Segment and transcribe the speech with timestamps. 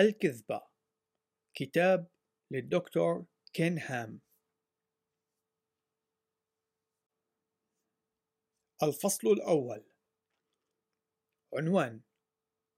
[0.00, 0.62] الكذبة.
[1.56, 2.08] كتاب
[2.52, 4.20] للدكتور كين هام
[8.82, 9.84] الفصل الأول.
[11.54, 12.00] عنوان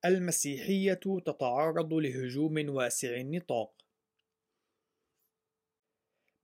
[0.04, 3.82] المسيحية تتعرض لهجوم واسع النطاق.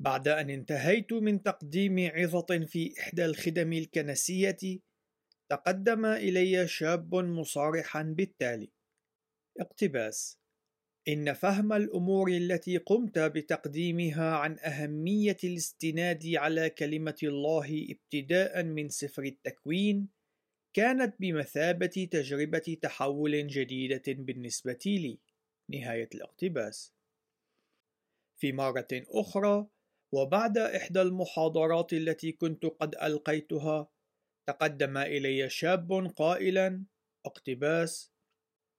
[0.03, 4.81] بعد أن انتهيت من تقديم عظة في إحدى الخدم الكنسية
[5.51, 8.73] تقدم إلي شاب مصارحا بالتالي.
[9.61, 10.38] اقتباس
[11.09, 19.23] إن فهم الأمور التي قمت بتقديمها عن أهمية الاستناد على كلمة الله ابتداء من سفر
[19.23, 20.09] التكوين
[20.75, 25.19] كانت بمثابة تجربة تحول جديدة بالنسبة لي.
[25.71, 26.95] نهاية الاقتباس.
[28.41, 29.67] في مرة أخرى،
[30.15, 33.89] وبعد إحدى المحاضرات التي كنت قد ألقيتها،
[34.49, 36.85] تقدم إلي شاب قائلا:
[37.27, 38.13] اقتباس: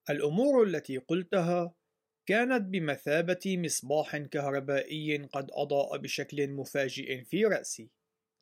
[0.10, 1.79] الأمور التي قلتها
[2.30, 7.90] كانت بمثابة مصباح كهربائي قد أضاء بشكل مفاجئ في رأسي.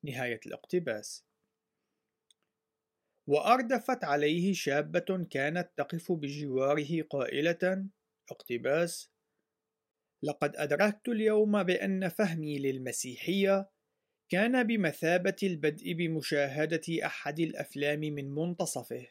[0.03, 1.25] نهاية الاقتباس.
[3.27, 7.85] وأردفت عليه شابة كانت تقف بجواره قائلة:
[8.31, 9.09] اقتباس:
[10.23, 13.69] لقد أدركت اليوم بأن فهمي للمسيحية
[14.30, 19.08] كان بمثابة البدء بمشاهدة أحد الأفلام من منتصفه.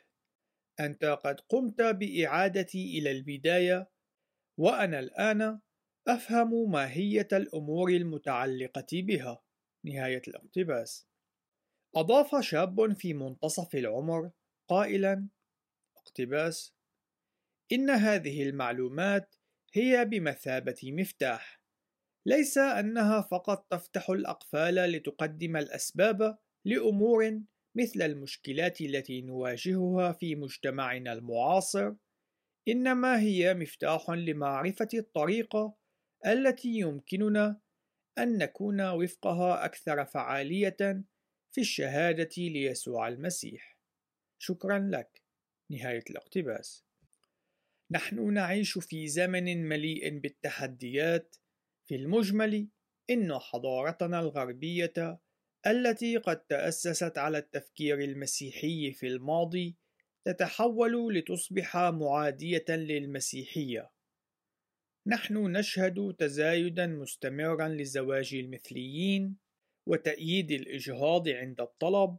[0.80, 3.95] أنت قد قمت بإعادتي إلى البداية
[4.58, 5.60] وأنا الآن
[6.08, 9.42] أفهم ماهية الأمور المتعلقة بها.
[9.84, 11.06] نهاية الاقتباس.
[11.96, 14.30] أضاف شاب في منتصف العمر
[14.68, 15.28] قائلا:
[15.96, 16.74] اقتباس:
[17.72, 19.34] إن هذه المعلومات
[19.74, 21.60] هي بمثابة مفتاح،
[22.26, 27.41] ليس أنها فقط تفتح الأقفال لتقدم الأسباب لأمور
[27.74, 31.94] مثل المشكلات التي نواجهها في مجتمعنا المعاصر
[32.69, 35.77] إنما هي مفتاح لمعرفة الطريقة
[36.27, 37.61] التي يمكننا
[38.19, 41.05] أن نكون وفقها أكثر فعالية
[41.53, 43.78] في الشهادة ليسوع المسيح.
[44.38, 45.22] شكرا لك.
[45.71, 46.84] نهاية الاقتباس.
[47.91, 51.37] نحن نعيش في زمن مليء بالتحديات.
[51.88, 52.69] في المجمل،
[53.10, 55.21] إن حضارتنا الغربية
[55.66, 59.76] التي قد تأسست على التفكير المسيحي في الماضي
[60.26, 63.91] تتحول لتصبح معادية للمسيحية.
[65.06, 69.37] نحن نشهد تزايدا مستمرا لزواج المثليين
[69.88, 72.19] وتأييد الإجهاض عند الطلب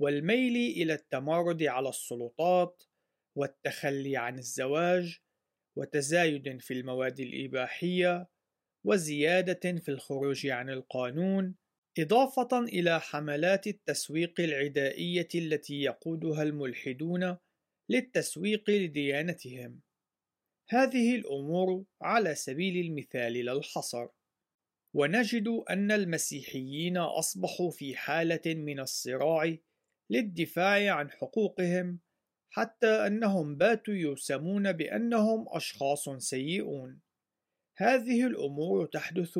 [0.00, 2.82] والميل إلى التمرد على السلطات
[3.36, 5.18] والتخلي عن الزواج
[5.76, 8.28] وتزايد في المواد الإباحية
[8.86, 11.54] وزيادة في الخروج عن القانون
[12.02, 17.36] إضافة إلى حملات التسويق العدائية التي يقودها الملحدون
[17.88, 19.80] للتسويق لديانتهم.
[20.68, 24.08] هذه الأمور على سبيل المثال لا الحصر،
[24.94, 29.56] ونجد أن المسيحيين أصبحوا في حالة من الصراع
[30.10, 32.00] للدفاع عن حقوقهم
[32.50, 37.00] حتى أنهم باتوا يوسمون بأنهم أشخاص سيئون.
[37.76, 39.38] هذه الأمور تحدث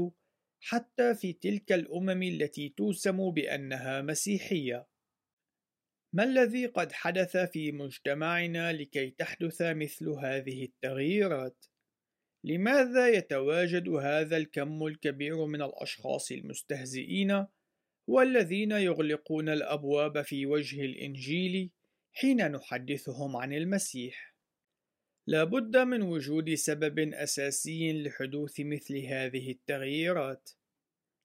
[0.61, 4.87] حتى في تلك الأمم التي توسم بأنها مسيحية.
[6.15, 11.67] ما الذي قد حدث في مجتمعنا لكي تحدث مثل هذه التغييرات؟
[12.45, 17.47] لماذا يتواجد هذا الكم الكبير من الأشخاص المستهزئين
[18.09, 21.71] والذين يغلقون الأبواب في وجه الإنجيل
[22.13, 24.30] حين نحدثهم عن المسيح؟
[25.31, 30.51] لا بد من وجود سبب أساسي لحدوث مثل هذه التغييرات.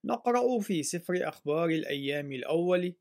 [0.04, 2.94] نقرأ في سفر أخبار الأيام الأول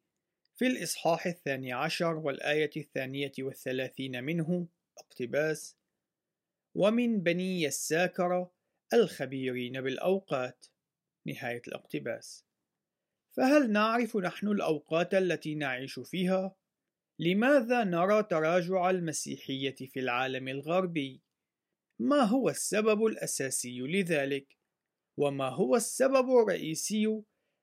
[0.57, 4.67] في الإصحاح الثاني عشر والآية الثانية والثلاثين منه
[4.99, 5.77] اقتباس:
[6.75, 8.49] ومن بني يساكر
[8.95, 10.67] الخبيرين بالأوقات.
[11.27, 12.45] نهاية الاقتباس.
[13.33, 16.57] فهل نعرف نحن الأوقات التي نعيش فيها؟
[17.19, 21.23] لماذا نرى تراجع المسيحية في العالم الغربي؟
[21.99, 24.59] ما هو السبب الأساسي لذلك؟
[25.17, 27.23] وما هو السبب الرئيسي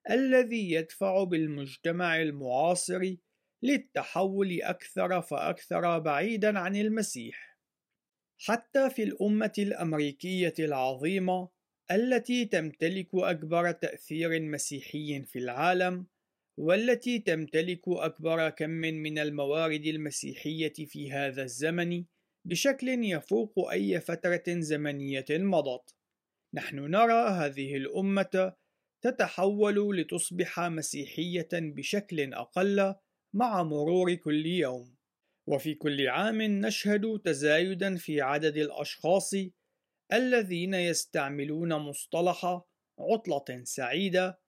[0.09, 3.15] الذي يدفع بالمجتمع المعاصر
[3.63, 7.57] للتحول أكثر فأكثر بعيدا عن المسيح؟
[8.39, 11.49] حتى في الأمة الأمريكية العظيمة
[11.91, 16.07] التي تمتلك أكبر تأثير مسيحي في العالم،
[16.57, 22.05] والتي تمتلك أكبر كم من الموارد المسيحية في هذا الزمن
[22.45, 25.95] بشكل يفوق أي فترة زمنية مضت.
[26.53, 28.53] نحن نرى هذه الأمة
[29.03, 32.95] تتحول لتصبح مسيحية بشكل أقل
[33.35, 34.95] مع مرور كل يوم،
[35.47, 39.33] وفي كل عام نشهد تزايدا في عدد الأشخاص
[40.13, 42.61] الذين يستعملون مصطلح
[42.99, 44.40] عطلة سعيدة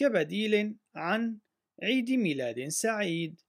[0.00, 1.38] كبديل عن
[1.82, 3.40] عيد ميلاد سعيد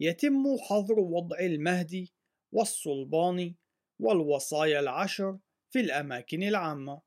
[0.00, 2.14] يتم حظر وضع المهدي
[2.54, 3.54] والصلبان
[4.00, 5.38] والوصايا العشر
[5.72, 7.02] في الأماكن العامة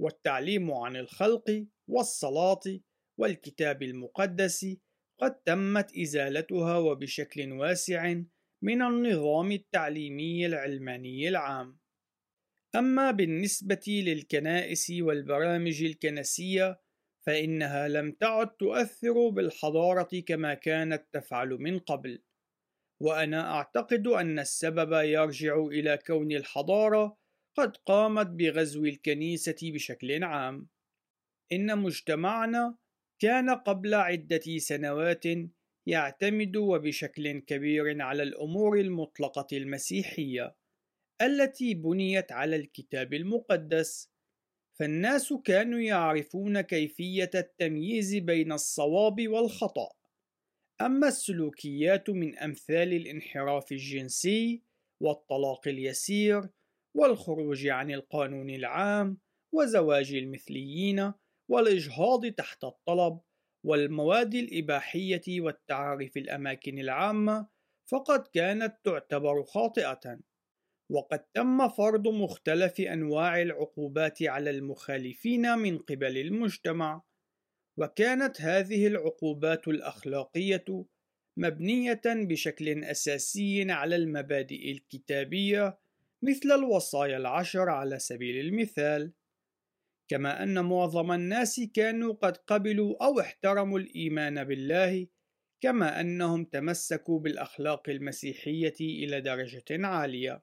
[0.00, 2.80] والتعليم عن الخلق والصلاة
[3.20, 4.66] والكتاب المقدس
[5.20, 8.14] قد تمت إزالتها وبشكل واسع
[8.62, 11.78] من النظام التعليمي العلماني العام.
[12.74, 16.80] أما بالنسبة للكنائس والبرامج الكنسية
[17.26, 22.22] فإنها لم تعد تؤثر بالحضارة كما كانت تفعل من قبل،
[23.02, 27.18] وأنا أعتقد أن السبب يرجع إلى كون الحضارة
[27.58, 30.68] قد قامت بغزو الكنيسة بشكل عام.
[31.52, 32.76] إن مجتمعنا
[33.22, 35.24] كان قبل عدة سنوات
[35.88, 40.56] يعتمد وبشكل كبير على الأمور المطلقة المسيحية
[41.22, 44.15] التي بنيت على الكتاب المقدس
[44.78, 49.88] فالناس كانوا يعرفون كيفية التمييز بين الصواب والخطأ.
[50.80, 54.62] أما السلوكيات من أمثال الانحراف الجنسي
[55.00, 56.48] والطلاق اليسير
[56.94, 59.18] والخروج عن القانون العام
[59.52, 61.12] وزواج المثليين
[61.48, 63.20] والإجهاض تحت الطلب
[63.64, 67.48] والمواد الإباحية والتعاري في الأماكن العامة
[67.90, 70.18] فقد كانت تعتبر خاطئة.
[70.90, 77.02] وقد تم فرض مختلف أنواع العقوبات على المخالفين من قبل المجتمع.
[77.76, 80.64] وكانت هذه العقوبات الأخلاقية
[81.36, 85.78] مبنية بشكل أساسي على المبادئ الكتابية
[86.22, 89.12] مثل الوصايا العشر على سبيل المثال.
[90.08, 95.06] كما أن معظم الناس كانوا قد قبلوا أو احترموا الإيمان بالله
[95.60, 100.42] كما أنهم تمسكوا بالأخلاق المسيحية إلى درجة عالية.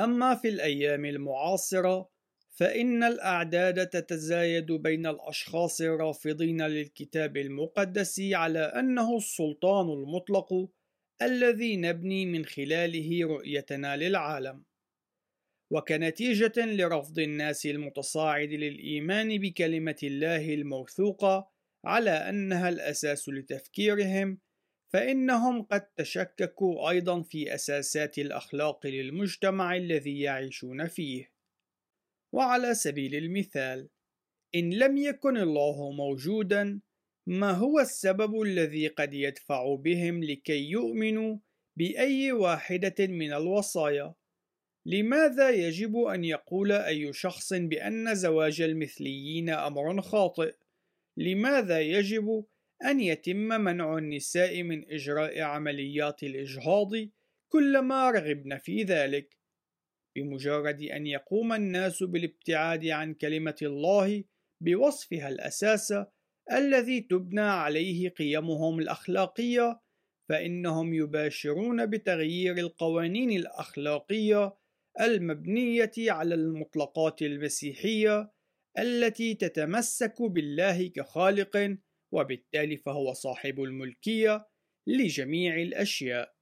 [0.00, 2.08] أما في الأيام المعاصرة
[2.50, 10.68] فإن الأعداد تتزايد بين الأشخاص الرافضين للكتاب المقدس على أنه السلطان المطلق
[11.22, 14.64] الذي نبني من خلاله رؤيتنا للعالم.
[15.70, 21.50] وكنتيجة لرفض الناس المتصاعد للإيمان بكلمة الله الموثوقة
[21.84, 24.38] على أنها الأساس لتفكيرهم
[24.92, 31.32] فإنهم قد تشككوا أيضا في أساسات الأخلاق للمجتمع الذي يعيشون فيه
[32.34, 33.88] وعلى سبيل المثال
[34.54, 36.80] إن لم يكن الله موجودا
[37.26, 41.38] ما هو السبب الذي قد يدفع بهم لكي يؤمنوا
[41.76, 44.14] بأي واحدة من الوصايا
[44.86, 50.54] لماذا يجب أن يقول أي شخص بأن زواج المثليين أمر خاطئ؟
[51.16, 52.44] لماذا يجب
[52.84, 56.90] أن يتم منع النساء من إجراء عمليات الإجهاض
[57.52, 59.38] كلما رغبن في ذلك؟
[60.16, 64.24] بمجرد أن يقوم الناس بالابتعاد عن كلمة الله
[64.60, 65.94] بوصفها الأساس
[66.52, 69.80] الذي تبنى عليه قيمهم الأخلاقية،
[70.28, 74.54] فإنهم يباشرون بتغيير القوانين الأخلاقية
[75.00, 78.32] المبنية على المطلقات المسيحية
[78.78, 81.76] التي تتمسك بالله كخالق
[82.12, 84.46] وبالتالي فهو صاحب الملكية
[84.86, 86.34] لجميع الأشياء.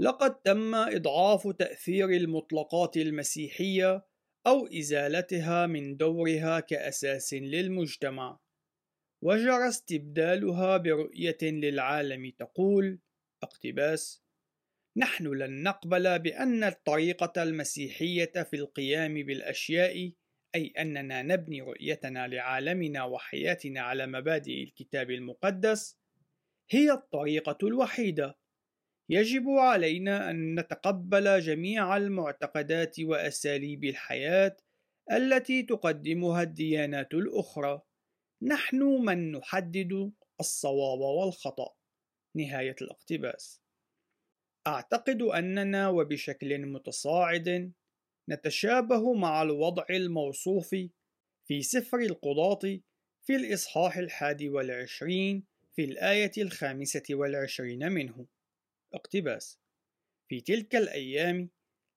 [0.00, 4.06] لقد تم إضعاف تأثير المطلقات المسيحية
[4.46, 8.40] أو إزالتها من دورها كأساس للمجتمع،
[9.24, 12.98] وجرى استبدالها برؤية للعالم تقول:
[13.42, 14.24] اقتباس:
[14.96, 20.12] نحن لن نقبل بأن الطريقة المسيحية في القيام بالأشياء
[20.54, 25.98] أي أننا نبني رؤيتنا لعالمنا وحياتنا على مبادئ الكتاب المقدس
[26.70, 28.38] هي الطريقة الوحيدة.
[29.08, 34.56] يجب علينا أن نتقبل جميع المعتقدات وأساليب الحياة
[35.12, 37.82] التي تقدمها الديانات الأخرى.
[38.42, 41.74] نحن من نحدد الصواب والخطأ.
[42.36, 43.62] نهاية الاقتباس.
[44.66, 47.72] أعتقد أننا وبشكل متصاعد
[48.28, 50.74] نتشابه مع الوضع الموصوف
[51.46, 52.80] في سفر القضاة
[53.22, 55.44] في الإصحاح الحادي والعشرين
[55.76, 58.26] في الآية الخامسة والعشرين منه.
[58.94, 59.58] اقتباس
[60.28, 61.50] في تلك الأيام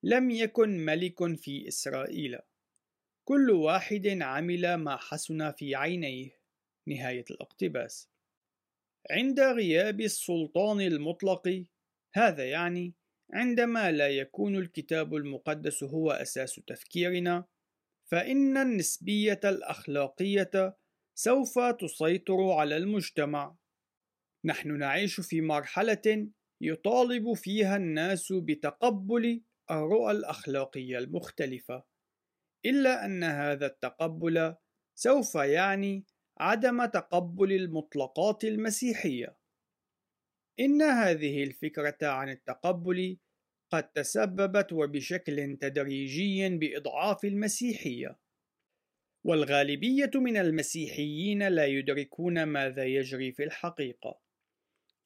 [0.04, 2.40] لم يكن ملك في إسرائيل.
[3.28, 6.30] كل واحد عمل ما حسن في عينيه.
[6.88, 8.10] نهاية الاقتباس.
[9.12, 11.66] عند غياب السلطان المطلق
[12.14, 12.94] هذا يعني
[13.34, 17.46] عندما لا يكون الكتاب المقدس هو أساس تفكيرنا
[18.12, 20.78] فإن النسبية الأخلاقية
[21.16, 23.56] سوف تسيطر على المجتمع
[24.46, 26.30] نحن نعيش في مرحلة
[26.62, 29.42] يطالب فيها الناس بتقبل
[29.72, 31.84] الرؤى الأخلاقية المختلفة
[32.66, 34.56] إلا أن هذا التقبل
[34.96, 36.06] سوف يعني
[36.40, 39.37] عدم تقبل المطلقات المسيحية.
[40.60, 43.18] إن هذه الفكرة عن التقبل
[43.72, 48.20] قد تسببت وبشكل تدريجي بإضعاف المسيحية.
[49.24, 54.20] والغالبية من المسيحيين لا يدركون ماذا يجري في الحقيقة.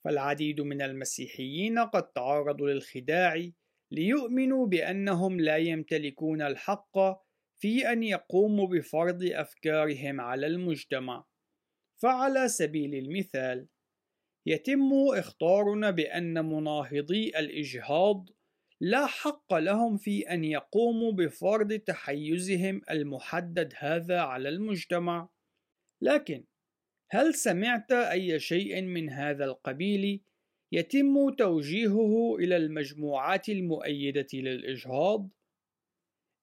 [0.03, 3.49] فالعديد من المسيحيين قد تعرضوا للخداع
[3.91, 6.97] ليؤمنوا بأنهم لا يمتلكون الحق
[7.57, 11.25] في أن يقوموا بفرض أفكارهم على المجتمع.
[12.01, 13.67] فعلى سبيل المثال،
[14.45, 18.29] يتم إخطارنا بأن مناهضي الإجهاض
[18.81, 25.29] لا حق لهم في أن يقوموا بفرض تحيزهم المحدد هذا على المجتمع.
[26.01, 26.43] لكن
[27.11, 30.21] هل سمعت أي شيء من هذا القبيل
[30.71, 35.29] يتم توجيهه إلى المجموعات المؤيدة للإجهاض؟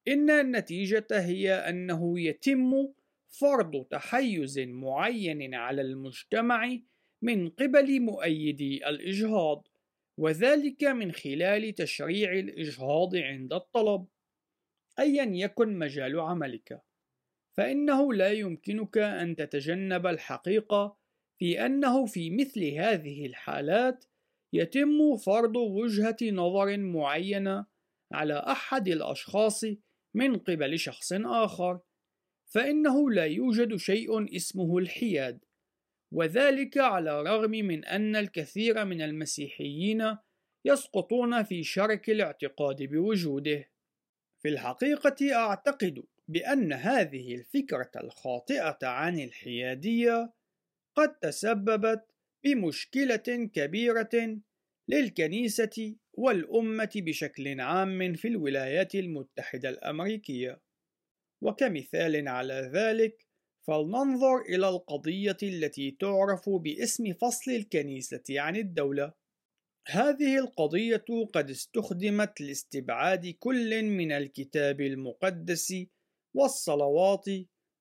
[0.08, 2.92] إن النتيجة هي أنه يتم
[3.28, 6.78] فرض تحيز معين على المجتمع
[7.22, 9.68] من قبل مؤيدي الإجهاض،
[10.18, 14.06] وذلك من خلال تشريع الإجهاض عند الطلب،
[14.98, 16.82] أيا يكن مجال عملك.
[17.56, 20.96] فإنه لا يمكنك أن تتجنب الحقيقة
[21.38, 24.04] في أنه في مثل هذه الحالات
[24.52, 27.66] يتم فرض وجهة نظر معينة
[28.12, 29.64] على أحد الأشخاص
[30.14, 31.80] من قبل شخص آخر،
[32.46, 35.44] فإنه لا يوجد شيء اسمه الحياد،
[36.12, 40.16] وذلك على الرغم من أن الكثير من المسيحيين
[40.64, 43.70] يسقطون في شرك الاعتقاد بوجوده.
[44.42, 50.32] في الحقيقة أعتقد بأن هذه الفكرة الخاطئة عن الحيادية
[50.96, 52.04] قد تسببت
[52.44, 54.38] بمشكلة كبيرة
[54.88, 60.60] للكنيسة والأمة بشكل عام في الولايات المتحدة الأمريكية.
[61.42, 63.26] وكمثال على ذلك،
[63.68, 69.12] فلننظر إلى القضية التي تعرف باسم فصل الكنيسة عن الدولة.
[69.88, 75.75] هذه القضية قد استخدمت لاستبعاد كل من الكتاب المقدس
[76.37, 77.25] والصلوات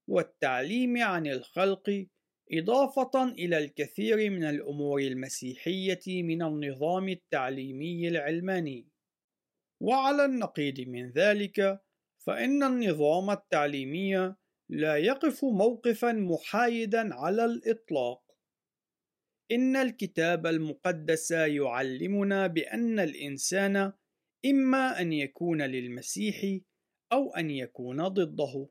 [0.09, 2.07] والتعليم عن الخلق
[2.53, 8.87] إضافة إلى الكثير من الأمور المسيحية من النظام التعليمي العلماني.
[9.81, 11.81] وعلى النقيض من ذلك،
[12.25, 14.35] فإن النظام التعليمي
[14.69, 18.27] لا يقف موقفا محايدا على الإطلاق.
[19.51, 23.93] إن الكتاب المقدس يعلمنا بأن الإنسان
[24.45, 26.61] إما أن يكون للمسيح
[27.11, 28.69] أو أن يكون ضده.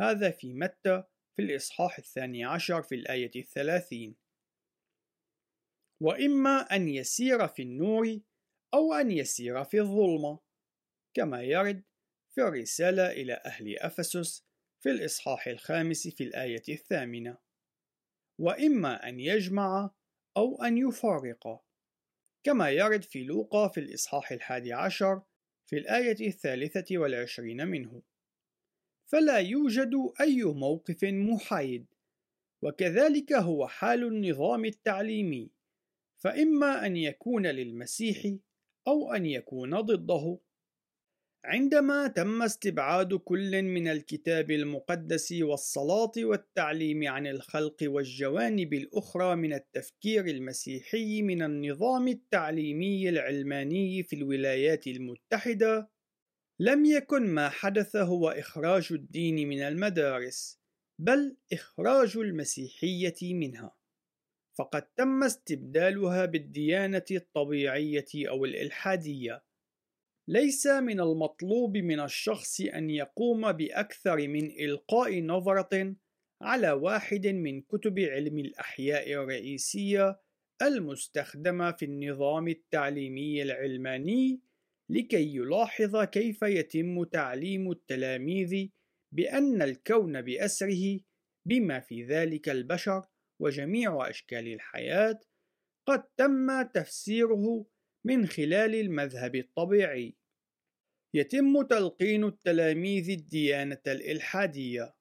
[0.00, 1.04] هذا في متى؟
[1.36, 4.16] في الإصحاح الثاني عشر في الآية الثلاثين.
[6.02, 8.20] وإما أن يسير في النور
[8.74, 10.40] أو أن يسير في الظلمة.
[11.14, 11.84] كما يرد
[12.34, 14.47] في الرسالة إلى أهل أفسس
[14.80, 17.38] في الإصحاح الخامس في الآية الثامنة.
[18.38, 19.90] وإما أن يجمع
[20.36, 21.64] أو أن يفارق.
[22.44, 25.22] كما يرد في لوقا في الإصحاح الحادي عشر
[25.66, 28.02] في الآية الثالثة والعشرين منه.
[29.06, 31.86] فلا يوجد أي موقف محايد.
[32.62, 35.50] وكذلك هو حال النظام التعليمي.
[36.18, 38.36] فإما أن يكون للمسيح
[38.88, 40.38] أو أن يكون ضده.
[41.48, 50.26] عندما تم استبعاد كل من الكتاب المقدس والصلاة والتعليم عن الخلق والجوانب الأخرى من التفكير
[50.26, 55.90] المسيحي من النظام التعليمي العلماني في الولايات المتحدة،
[56.60, 60.60] لم يكن ما حدث هو إخراج الدين من المدارس،
[60.98, 63.76] بل إخراج المسيحية منها،
[64.58, 69.47] فقد تم استبدالها بالديانة الطبيعية أو الإلحادية.
[70.28, 75.96] ليس من المطلوب من الشخص أن يقوم بأكثر من إلقاء نظرة
[76.42, 80.20] على واحد من كتب علم الأحياء الرئيسية
[80.62, 84.40] المستخدمة في النظام التعليمي العلماني
[84.90, 88.68] لكي يلاحظ كيف يتم تعليم التلاميذ
[89.12, 91.00] بأن الكون بأسره
[91.46, 93.06] بما في ذلك البشر
[93.40, 95.20] وجميع أشكال الحياة
[95.86, 97.66] قد تم تفسيره
[98.04, 100.17] من خلال المذهب الطبيعي.
[101.14, 104.94] يتم تلقين التلاميذ الديانة الإلحادية.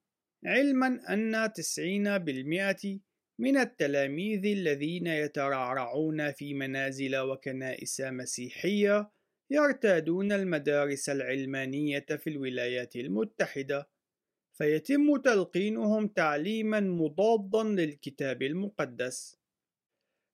[0.46, 3.02] علما أن 90%
[3.40, 9.12] من التلاميذ الذين يترعرعون في منازل وكنائس مسيحية
[9.52, 13.90] يرتادون المدارس العلمانية في الولايات المتحدة.
[14.58, 19.40] فيتم تلقينهم تعليما مضادا للكتاب المقدس.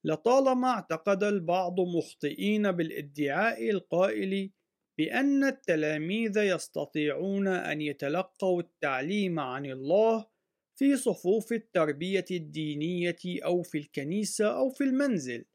[0.06, 4.52] لطالما اعتقد البعض مخطئين بالادعاء القائل
[4.98, 10.28] بأن التلاميذ يستطيعون أن يتلقوا التعليم عن الله
[10.76, 15.46] في صفوف التربية الدينية أو في الكنيسة أو في المنزل،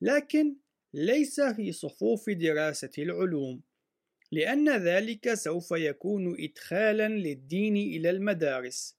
[0.00, 0.56] لكن
[0.94, 3.62] ليس في صفوف دراسة العلوم،
[4.32, 8.98] لأن ذلك سوف يكون إدخالا للدين إلى المدارس.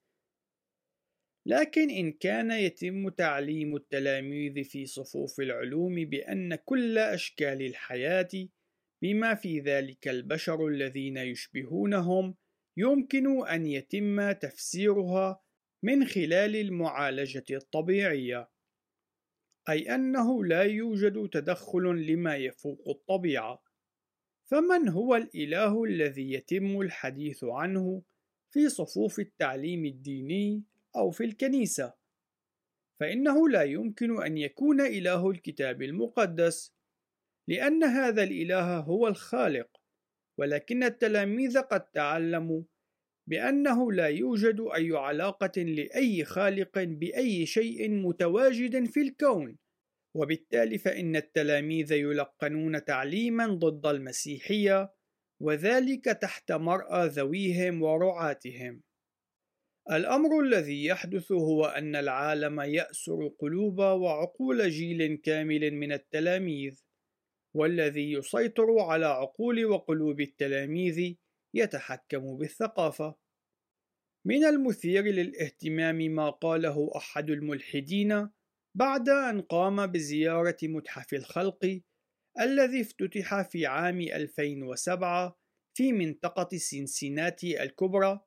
[1.46, 8.50] لكن إن كان يتم تعليم التلاميذ في صفوف العلوم بأن كل أشكال الحياة
[9.01, 12.36] بما في ذلك البشر الذين يشبهونهم
[12.77, 15.41] يمكن أن يتم تفسيرها
[15.84, 18.50] من خلال المعالجة الطبيعية،
[19.70, 23.63] أي أنه لا يوجد تدخل لما يفوق الطبيعة،
[24.46, 28.03] فمن هو الإله الذي يتم الحديث عنه
[28.50, 30.63] في صفوف التعليم الديني
[30.96, 31.94] أو في الكنيسة؟
[33.00, 36.79] فإنه لا يمكن أن يكون إله الكتاب المقدس،
[37.50, 39.68] لأن هذا الإله هو الخالق،
[40.39, 42.63] ولكن التلاميذ قد تعلموا
[43.29, 49.58] بأنه لا يوجد أي علاقة لأي خالق بأي شيء متواجد في الكون،
[50.15, 54.94] وبالتالي فإن التلاميذ يلقنون تعليما ضد المسيحية،
[55.41, 58.82] وذلك تحت مرأى ذويهم ورعاتهم.
[59.91, 66.84] الأمر الذي يحدث هو أن العالم يأسر قلوب وعقول جيل كامل من التلاميذ،
[67.53, 71.15] والذي يسيطر على عقول وقلوب التلاميذ
[71.53, 73.15] يتحكم بالثقافة.
[74.25, 78.29] من المثير للاهتمام ما قاله أحد الملحدين
[78.75, 81.82] بعد أن قام بزيارة متحف الخلق
[82.39, 85.39] الذي افتتح في عام 2007
[85.77, 88.20] في منطقة سينسيناتي الكبرى.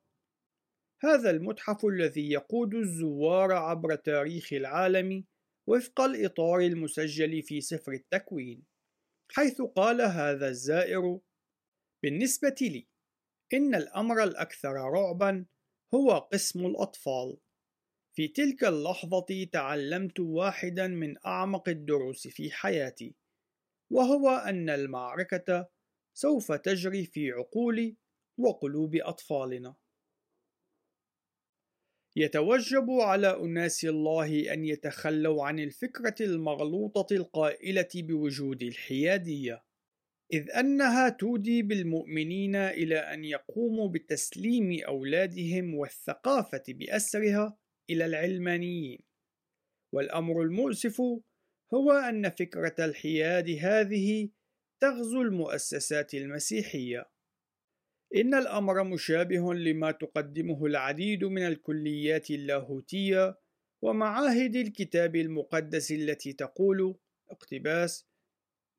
[1.03, 5.23] هذا المتحف الذي يقود الزوار عبر تاريخ العالم
[5.67, 8.63] وفق الإطار المسجل في سفر التكوين،
[9.31, 11.19] حيث قال هذا الزائر:
[12.03, 12.87] بالنسبة لي،
[13.53, 15.45] إن الأمر الأكثر رعبًا
[15.93, 17.37] هو قسم الأطفال.
[18.15, 23.15] في تلك اللحظة تعلمت واحدا من أعمق الدروس في حياتي،
[23.91, 25.67] وهو أن المعركة
[26.13, 27.95] سوف تجري في عقول
[28.37, 29.75] وقلوب أطفالنا.
[32.15, 39.63] يتوجب على أناس الله أن يتخلوا عن الفكرة المغلوطة القائلة بوجود الحيادية.
[40.33, 47.57] إذ أنها تودي بالمؤمنين إلى أن يقوموا بتسليم أولادهم والثقافة بأسرها
[47.89, 48.99] إلى العلمانيين،
[49.93, 51.01] والأمر المؤسف
[51.73, 54.29] هو أن فكرة الحياد هذه
[54.81, 57.12] تغزو المؤسسات المسيحية.
[58.15, 63.39] إن الأمر مشابه لما تقدمه العديد من الكليات اللاهوتية
[63.81, 66.95] ومعاهد الكتاب المقدس التي تقول
[67.29, 68.07] اقتباس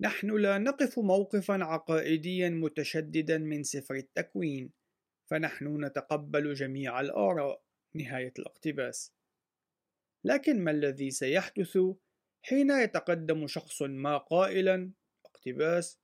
[0.00, 4.72] نحن لا نقف موقفا عقائديا متشددا من سفر التكوين
[5.30, 7.64] فنحن نتقبل جميع الآراء.
[7.96, 9.14] نهاية الاقتباس.
[10.24, 11.78] لكن ما الذي سيحدث
[12.42, 14.92] حين يتقدم شخص ما قائلا؟
[15.26, 16.00] اقتباس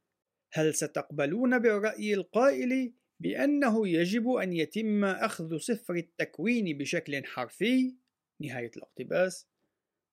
[0.53, 7.97] هل ستقبلون بالرأي القائل بأنه يجب أن يتم أخذ سفر التكوين بشكل حرفي.
[8.43, 9.49] نهاية الاقتباس.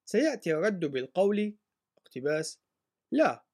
[0.06, 1.58] سيأتي الرد بالقول
[1.98, 2.62] اقتباس.
[3.12, 3.46] لا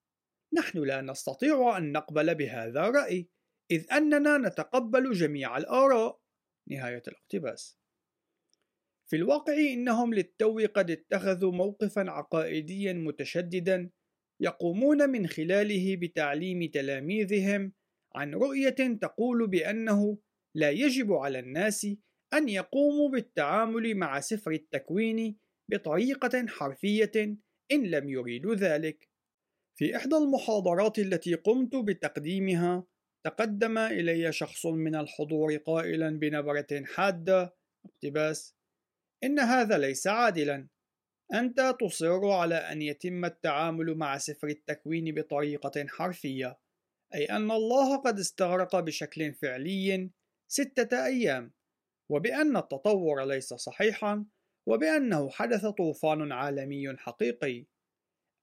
[0.53, 3.29] نحن لا نستطيع أن نقبل بهذا الرأي
[3.71, 6.21] إذ أننا نتقبل جميع الآراء.
[6.69, 7.79] نهاية الاقتباس.
[9.09, 13.89] في الواقع إنهم للتو قد اتخذوا موقفا عقائديا متشددا
[14.39, 17.73] يقومون من خلاله بتعليم تلاميذهم
[18.15, 20.17] عن رؤية تقول بأنه
[20.55, 21.87] لا يجب على الناس
[22.33, 25.37] أن يقوموا بالتعامل مع سفر التكوين
[25.71, 27.11] بطريقة حرفية
[27.71, 29.09] إن لم يريدوا ذلك.
[29.75, 32.83] في إحدى المحاضرات التي قمت بتقديمها
[33.25, 38.55] تقدم إلي شخص من الحضور قائلا بنبرة حادة اقتباس
[39.23, 40.67] إن هذا ليس عادلا.
[41.33, 46.59] أنت تصر على أن يتم التعامل مع سفر التكوين بطريقة حرفية.
[47.15, 50.11] أي أن الله قد استغرق بشكل فعلي
[50.47, 51.53] ستة أيام
[52.11, 54.25] وبأن التطور ليس صحيحا
[54.67, 57.65] وبأنه حدث طوفان عالمي حقيقي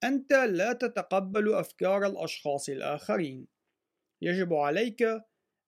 [0.04, 3.46] أنت لا تتقبل أفكار الأشخاص الآخرين.
[4.22, 5.02] يجب عليك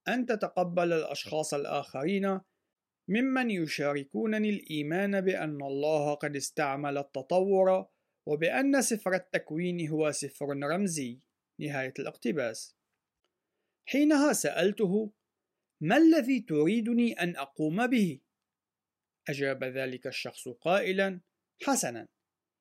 [0.09, 2.41] أن تتقبل الأشخاص الآخرين
[3.09, 7.87] ممن يشاركونني الإيمان بأن الله قد استعمل التطور
[8.29, 11.19] وبأن سفر التكوين هو سفر رمزي.
[11.61, 12.77] نهاية الاقتباس.
[13.87, 15.13] حينها سألته:
[15.81, 18.21] ما الذي تريدني أن أقوم به؟
[19.29, 21.21] أجاب ذلك الشخص قائلا:
[21.63, 22.09] حسنا،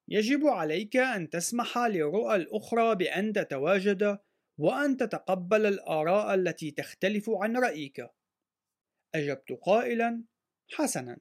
[0.08, 4.20] يجب عليك أن تسمح للرؤى الأخرى بأن تتواجد
[4.58, 8.08] وأن تتقبل الآراء التي تختلف عن رأيك
[9.16, 10.24] أجبت قائلا
[10.74, 11.18] حسنا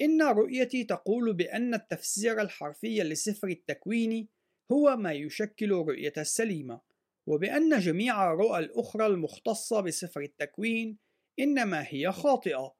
[0.00, 4.28] إن رؤيتي تقول بأن التفسير الحرفي لسفر التكوين
[4.72, 6.80] هو ما يشكل الرؤية السليمة
[7.28, 10.98] وبأن جميع الرؤى الأخرى المختصة بسفر التكوين
[11.38, 12.74] إنما هي خاطئة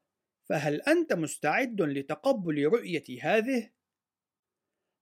[0.48, 3.70] فهل أنت مستعد لتقبل رؤيتي هذه؟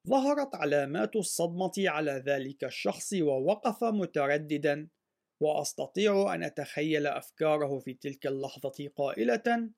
[0.09, 4.89] ظهرت علامات الصدمة على ذلك الشخص ووقف مترددا
[5.43, 9.71] وأستطيع أن أتخيل أفكاره في تلك اللحظة قائلة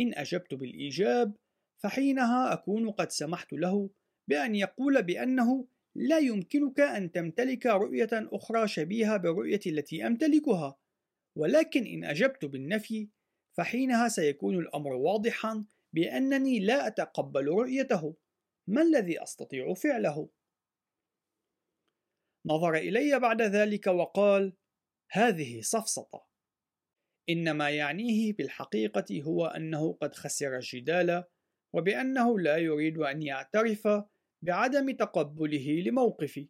[0.00, 1.36] إن أجبت بالإيجاب
[1.82, 3.90] فحينها أكون قد سمحت له
[4.30, 10.78] بأن يقول بأنه لا يمكنك أن تمتلك رؤية أخرى شبيهة بالرؤية التي أمتلكها.
[11.36, 13.08] ولكن إن أجبت بالنفي
[13.56, 18.16] فحينها سيكون الأمر واضحا بأنني لا أتقبل رؤيته.
[18.68, 20.28] ما الذي أستطيع فعله؟
[22.46, 24.56] نظر إلي بعد ذلك وقال
[25.10, 26.26] هذه سفسطة
[27.28, 31.24] إن ما يعنيه بالحقيقة هو أنه قد خسر الجدال
[31.74, 33.88] وبأنه لا يريد أن يعترف
[34.42, 36.48] بعدم تقبله لموقفي.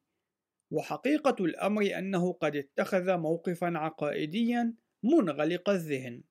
[0.70, 6.22] وحقيقة الأمر أنه قد اتخذ موقفا عقائديا منغلق الذهن.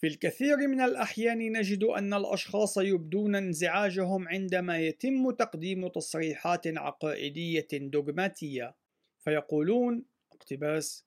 [0.00, 8.76] في الكثير من الأحيان نجد أن الأشخاص يبدون انزعاجهم عندما يتم تقديم تصريحات عقائدية دوغماتية.
[9.18, 11.04] فيقولون اقتباس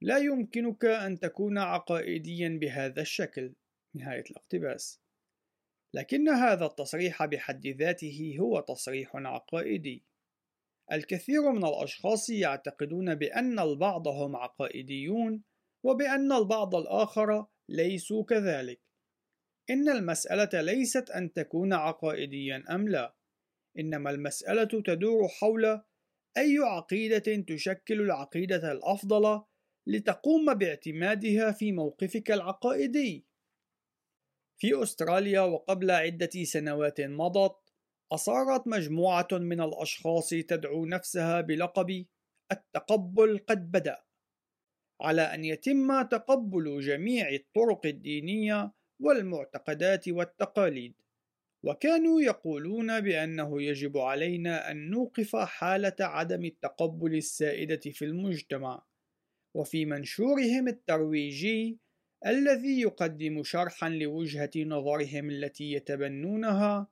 [0.00, 3.52] لا يمكنك أن تكون عقائديا بهذا الشكل.
[3.94, 5.00] نهاية الاقتباس.
[5.94, 10.04] لكن هذا التصريح بحد ذاته هو تصريح عقائدي.
[10.92, 15.42] الكثير من الأشخاص يعتقدون بأن البعض هم عقائديون
[15.84, 18.80] وبأن البعض الآخر ليسوا كذلك.
[19.70, 23.14] إن المسألة ليست أن تكون عقائديا أم لا
[23.78, 25.80] إنما المسألة تدور حول
[26.36, 29.42] أي عقيدة تشكل العقيدة الأفضل
[29.86, 33.27] لتقوم باعتمادها في موقفك العقائدي.
[34.58, 37.56] في أستراليا وقبل عدة سنوات مضت
[38.12, 42.06] أصارت مجموعة من الأشخاص تدعو نفسها بلقب
[42.52, 43.98] التقبل قد بدأ
[45.00, 50.94] على أن يتم تقبل جميع الطرق الدينية والمعتقدات والتقاليد.
[51.64, 58.82] وكانوا يقولون بأنه يجب علينا أن نوقف حالة عدم التقبل السائدة في المجتمع
[59.56, 61.78] وفي منشورهم الترويجي
[62.26, 66.86] الذي يقدم شرحا لوجهة نظرهم التي يتبنونها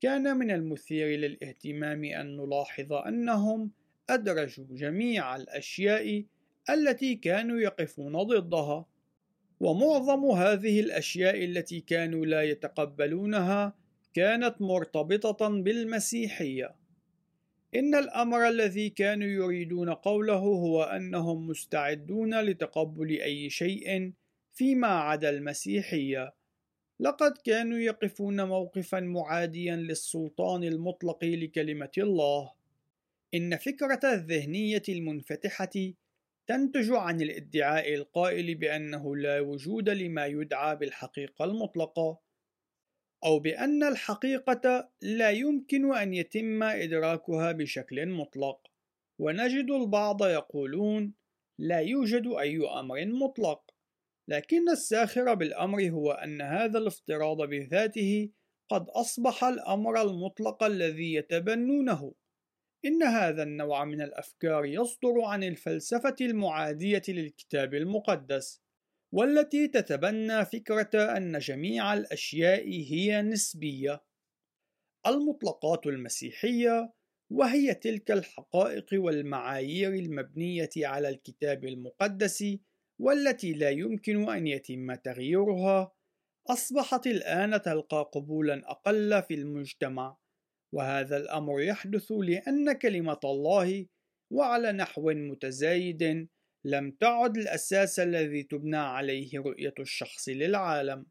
[0.00, 3.70] كان من المثير للاهتمام أن نلاحظ أنهم
[4.10, 6.24] أدرجوا جميع الأشياء
[6.70, 8.86] التي كانوا يقفون ضدها
[9.60, 13.76] ومعظم هذه الأشياء التي كانوا لا يتقبلونها
[14.14, 16.74] كانت مرتبطة بالمسيحية.
[17.74, 24.12] إن الأمر الذي كانوا يريدون قوله هو أنهم مستعدون لتقبل أي شيء
[24.52, 26.34] فيما عدا المسيحية
[27.00, 32.52] لقد كانوا يقفون موقفا معاديا للسلطان المطلق لكلمة الله.
[33.34, 35.92] إن فكرة الذهنية المنفتحة
[36.46, 42.18] تنتج عن الادعاء القائل بأنه لا وجود لما يدعى بالحقيقة المطلقة
[43.24, 48.70] أو بأن الحقيقة لا يمكن أن يتم إدراكها بشكل مطلق.
[49.18, 51.12] ونجد البعض يقولون
[51.58, 53.71] لا يوجد أي أمر مطلق.
[54.28, 58.30] لكن الساخر بالأمر هو أن هذا الافتراض بذاته
[58.70, 62.14] قد أصبح الأمر المطلق الذي يتبنونه.
[62.84, 68.62] إن هذا النوع من الأفكار يصدر عن الفلسفة المعادية للكتاب المقدس
[69.14, 74.02] والتي تتبنى فكرة أن جميع الأشياء هي نسبية.
[75.06, 76.92] المطلقات المسيحية
[77.32, 82.44] وهي تلك الحقائق والمعايير المبنية على الكتاب المقدس
[83.02, 85.92] والتي لا يمكن أن يتم تغييرها
[86.50, 90.16] أصبحت الآن تلقى قبولا أقل في المجتمع
[90.74, 93.86] وهذا الأمر يحدث لأن كلمة الله
[94.32, 96.28] وعلى نحو متزايد
[96.64, 101.06] لم تعد الأساس الذي تبنى عليه رؤية الشخص للعالم.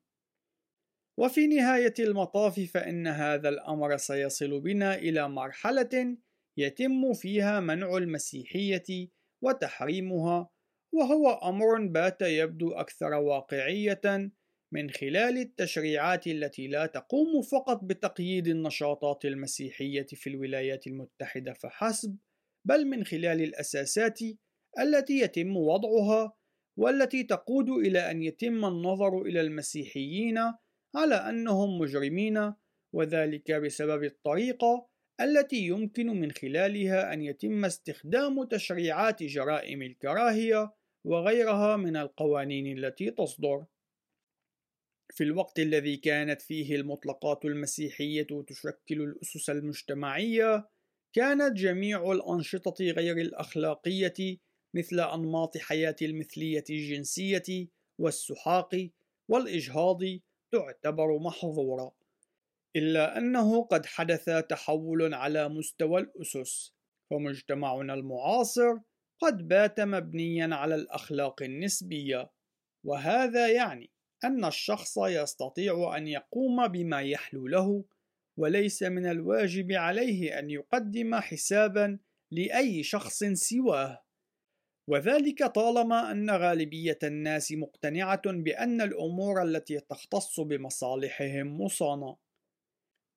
[1.19, 6.17] وفي نهاية المطاف فإن هذا الأمر سيصل بنا إلى مرحلة
[6.57, 9.09] يتم فيها منع المسيحية
[9.43, 10.49] وتحريمها
[10.93, 14.31] وهو أمر بات يبدو أكثر واقعية
[14.73, 22.17] من خلال التشريعات التي لا تقوم فقط بتقييد النشاطات المسيحية في الولايات المتحدة فحسب،
[22.67, 24.19] بل من خلال الأساسات
[24.79, 26.33] التي يتم وضعها
[26.77, 30.37] والتي تقود إلى أن يتم النظر إلى المسيحيين
[30.95, 32.53] على أنهم مجرمين
[32.95, 34.87] وذلك بسبب الطريقة
[35.21, 40.73] التي يمكن من خلالها أن يتم استخدام تشريعات جرائم الكراهية
[41.05, 43.65] وغيرها من القوانين التي تصدر.
[45.13, 50.69] في الوقت الذي كانت فيه المطلقات المسيحية تشكل الأسس المجتمعية،
[51.13, 54.37] كانت جميع الأنشطة غير الأخلاقية
[54.75, 57.67] مثل أنماط حياة المثلية الجنسية
[57.99, 58.89] والسحاق
[59.29, 59.99] والإجهاض
[60.51, 61.95] تعتبر محظورة،
[62.75, 66.73] إلا أنه قد حدث تحول على مستوى الأسس،
[67.09, 68.77] فمجتمعنا المعاصر
[69.21, 72.31] قد بات مبنيا على الأخلاق النسبية،
[72.85, 73.91] وهذا يعني
[74.23, 77.85] أن الشخص يستطيع أن يقوم بما يحلو له
[78.39, 81.99] وليس من الواجب عليه أن يقدم حسابا
[82.31, 84.03] لأي شخص سواه.
[84.89, 92.17] وذلك طالما أن غالبية الناس مقتنعة بأن الأمور التي تختص بمصالحهم مصانة.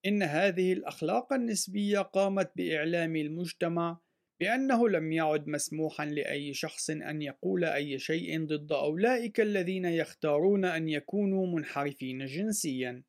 [0.06, 4.00] إن هذه الأخلاق النسبية قامت بإعلام المجتمع
[4.44, 10.88] بأنه لم يعد مسموحا لأي شخص أن يقول أي شيء ضد أولئك الذين يختارون أن
[10.88, 13.02] يكونوا منحرفين جنسيا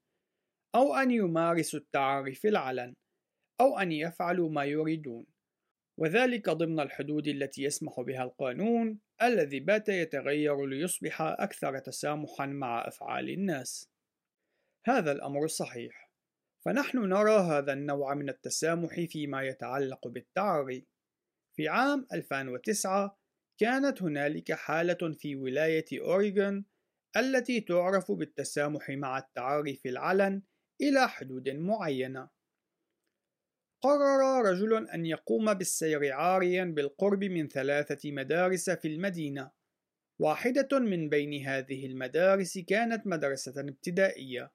[0.75, 2.93] أو أن يمارسوا التعري في العلن
[3.61, 5.25] أو أن يفعلوا ما يريدون.
[5.99, 13.29] وذلك ضمن الحدود التي يسمح بها القانون الذي بات يتغير ليصبح أكثر تسامحا مع أفعال
[13.29, 13.89] الناس.
[14.85, 16.11] هذا الأمر صحيح.
[16.65, 20.85] فنحن نرى هذا النوع من التسامح فيما يتعلق بالتعري.
[21.55, 23.19] في عام 2009
[23.57, 26.65] كانت هنالك حالة في ولاية أوريغون
[27.17, 30.41] التي تعرف بالتسامح مع التعري في العلن
[30.81, 32.29] إلى حدود معينة.
[33.83, 39.51] قرر رجل أن يقوم بالسير عاريا بالقرب من ثلاثة مدارس في المدينة.
[40.19, 44.51] واحدة من بين هذه المدارس كانت مدرسة ابتدائية.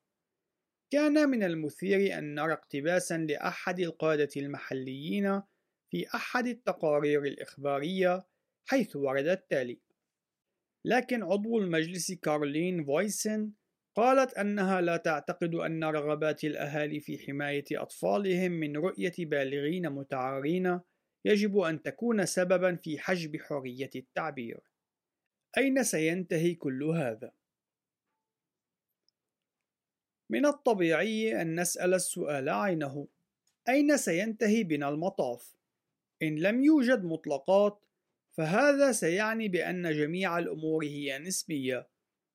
[0.93, 5.43] كان من المثير أن نرى اقتباسا لأحد القادة المحليين
[5.91, 8.27] في أحد التقارير الإخبارية
[8.67, 9.81] حيث ورد التالي:
[10.85, 13.53] لكن عضو المجلس كارلين فويسن
[13.95, 20.81] قالت أنها لا تعتقد أن رغبات الأهالي في حماية أطفالهم من رؤية بالغين متعارين
[21.25, 24.61] يجب أن تكون سببًا في حجب حرية التعبير.
[25.59, 27.33] أين سينتهي كل هذا؟
[30.31, 33.09] من الطبيعي أن نسأل السؤال عينه:
[33.69, 35.60] أين سينتهي بنا المطاف؟
[36.23, 37.85] إن لم يوجد مطلقات،
[38.37, 41.89] فهذا سيعني بأن جميع الأمور هي نسبية،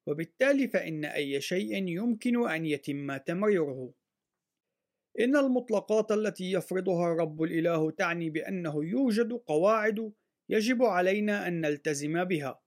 [0.07, 3.93] وبالتالي فإن أي شيء يمكن أن يتم تمريره.
[5.19, 10.13] إن المطلقات التي يفرضها الرب الإله تعني بأنه يوجد قواعد
[10.49, 12.61] يجب علينا أن نلتزم بها،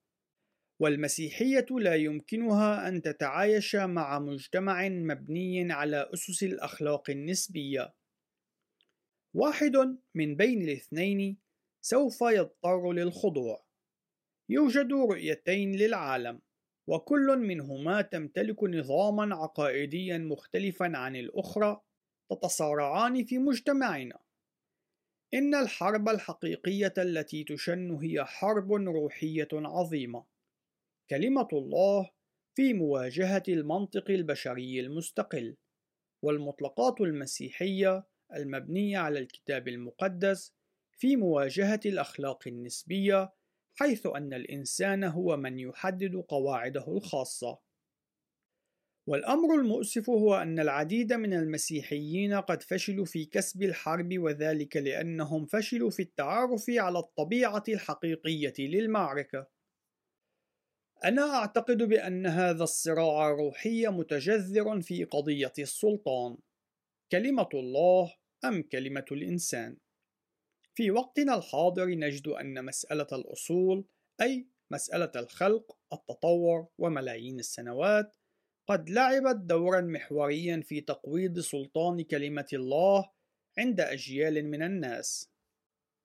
[0.81, 7.98] والمسيحية لا يمكنها أن تتعايش مع مجتمع مبني على أسس الأخلاق النسبية.
[9.33, 11.37] واحد من بين الاثنين
[11.81, 13.65] سوف يضطر للخضوع.
[14.49, 16.41] يوجد رؤيتين للعالم،
[16.87, 21.81] وكل منهما تمتلك نظاما عقائديا مختلفا عن الأخرى
[22.31, 24.19] تتصارعان في مجتمعنا.
[25.33, 30.25] إن الحرب الحقيقية التي تشن هي حرب روحية عظيمة.
[31.09, 32.09] كلمة الله
[32.55, 35.57] في مواجهة المنطق البشري المستقل،
[36.23, 40.53] والمطلقات المسيحية المبنية على الكتاب المقدس
[40.91, 43.33] في مواجهة الأخلاق النسبية
[43.75, 47.59] حيث أن الإنسان هو من يحدد قواعده الخاصة.
[49.07, 55.89] والأمر المؤسف هو أن العديد من المسيحيين قد فشلوا في كسب الحرب وذلك لأنهم فشلوا
[55.89, 59.47] في التعرف على الطبيعة الحقيقية للمعركة.
[61.03, 66.37] أنا أعتقد بأن هذا الصراع الروحي متجذر في قضية السلطان.
[67.11, 68.13] كلمة الله
[68.45, 69.77] أم كلمة الإنسان؟
[70.75, 73.85] في وقتنا الحاضر نجد أن مسألة الأصول
[74.21, 78.15] أي مسألة الخلق، التطور وملايين السنوات
[78.67, 83.09] قد لعبت دورا محوريا في تقويض سلطان كلمة الله
[83.57, 85.29] عند أجيال من الناس.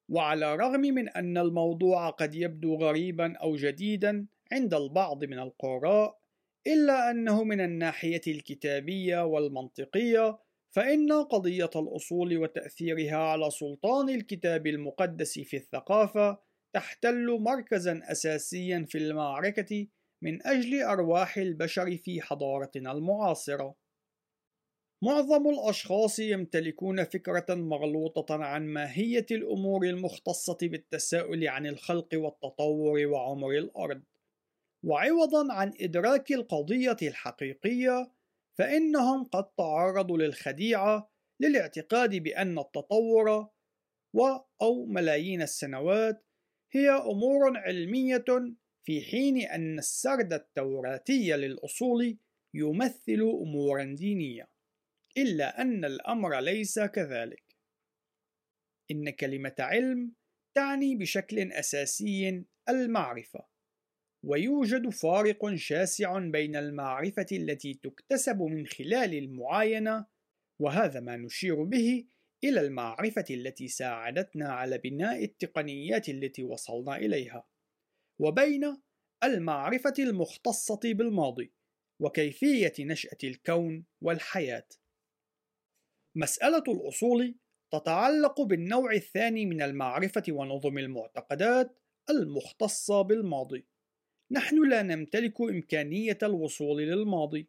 [0.09, 6.19] وعلى الرغم من أن الموضوع قد يبدو غريبا أو جديدا عند البعض من القراء،
[6.67, 10.44] إلا أنه من الناحية الكتابية والمنطقية
[10.75, 16.39] فإن قضية الأصول وتأثيرها على سلطان الكتاب المقدس في الثقافة
[16.73, 19.87] تحتل مركزا أساسيا في المعركة
[20.23, 23.75] من أجل أرواح البشر في حضارتنا المعاصرة.
[25.03, 34.03] معظم الأشخاص يمتلكون فكرة مغلوطة عن ماهية الأمور المختصة بالتساؤل عن الخلق والتطور وعمر الأرض،
[34.85, 38.11] وعوضًا عن إدراك القضية الحقيقية
[38.59, 43.49] فإنهم قد تعرضوا للخديعة للاعتقاد بأن التطور
[44.15, 44.23] و
[44.63, 46.27] أو ملايين السنوات
[46.73, 48.25] هي أمور علمية
[48.87, 52.19] في حين أن السرد التوراتي للأصول
[52.55, 54.49] يمثل أمورا دينية
[55.17, 57.45] إلا أن الأمر ليس كذلك.
[58.91, 60.15] إن كلمة علم
[60.57, 63.54] تعني بشكل أساسي المعرفة.
[64.27, 70.07] ويوجد فارق شاسع بين المعرفة التي تكتسب من خلال المعاينة
[70.61, 72.05] وهذا ما نشير به
[72.45, 77.47] إلى المعرفة التي ساعدتنا على بناء التقنيات التي وصلنا إليها
[78.19, 78.77] وبين
[79.25, 81.53] المعرفة المختصة بالماضي
[82.01, 84.69] وكيفية نشأة الكون والحياة
[86.17, 87.35] مسألة الأصول
[87.73, 91.79] تتعلق بالنوع الثاني من المعرفة ونظم المعتقدات
[92.11, 93.67] المختصة بالماضي.
[94.35, 97.49] نحن لا نمتلك إمكانية الوصول للماضي،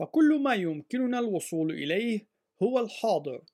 [0.00, 2.28] فكل ما يمكننا الوصول إليه
[2.62, 3.44] هو الحاضر،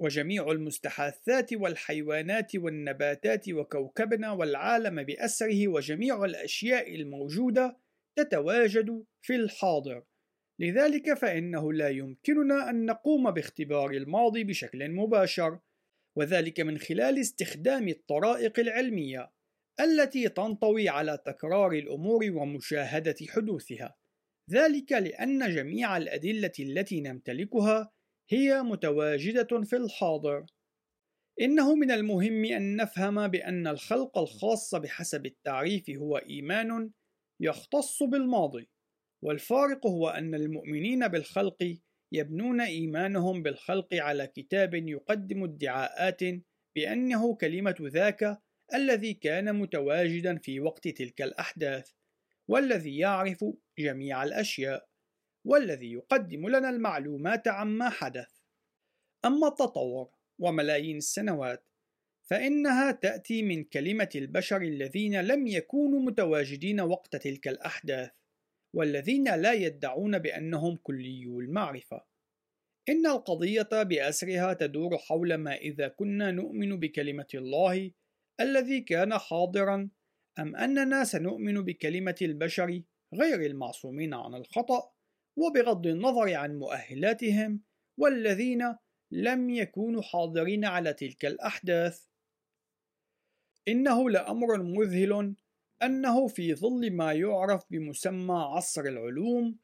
[0.00, 7.76] وجميع المستحاثات والحيوانات والنباتات وكوكبنا والعالم بأسره وجميع الأشياء الموجودة
[8.18, 10.04] تتواجد في الحاضر.
[10.60, 15.58] لذلك فإنه لا يمكننا أن نقوم باختبار الماضي بشكل مباشر،
[16.16, 19.39] وذلك من خلال استخدام الطرائق العلمية
[19.80, 23.96] التي تنطوي على تكرار الأمور ومشاهدة حدوثها،
[24.50, 27.90] ذلك لأن جميع الأدلة التي نمتلكها
[28.30, 30.46] هي متواجدة في الحاضر.
[31.40, 36.90] إنه من المهم أن نفهم بأن الخلق الخاص بحسب التعريف هو إيمان
[37.40, 38.68] يختص بالماضي
[39.24, 41.76] والفارق هو أن المؤمنين بالخلق
[42.12, 46.20] يبنون إيمانهم بالخلق على كتاب يقدم ادعاءات
[46.76, 48.42] بأنه كلمة ذاك
[48.74, 51.90] الذي كان متواجدا في وقت تلك الأحداث
[52.48, 53.44] والذي يعرف
[53.78, 54.88] جميع الأشياء
[55.44, 58.28] والذي يقدم لنا المعلومات عما حدث
[59.24, 61.64] أما التطور وملايين السنوات
[62.22, 68.10] فإنها تأتي من كلمة البشر الذين لم يكونوا متواجدين وقت تلك الأحداث
[68.74, 72.04] والذين لا يدعون بأنهم كليو المعرفة.
[72.88, 77.90] إن القضية بأسرها تدور حول ما إذا كنا نؤمن بكلمة الله
[78.40, 79.90] الذي كان حاضرا
[80.38, 82.82] أم أننا سنؤمن بكلمة البشر
[83.14, 84.92] غير المعصومين عن الخطأ
[85.36, 87.60] وبغض النظر عن مؤهلاتهم
[87.98, 88.76] والذين
[89.10, 92.06] لم يكونوا حاضرين على تلك الأحداث.
[93.68, 95.34] إنه لأمر مذهل
[95.82, 99.58] أنه في ظل ما يعرف بمسمى عصر العلوم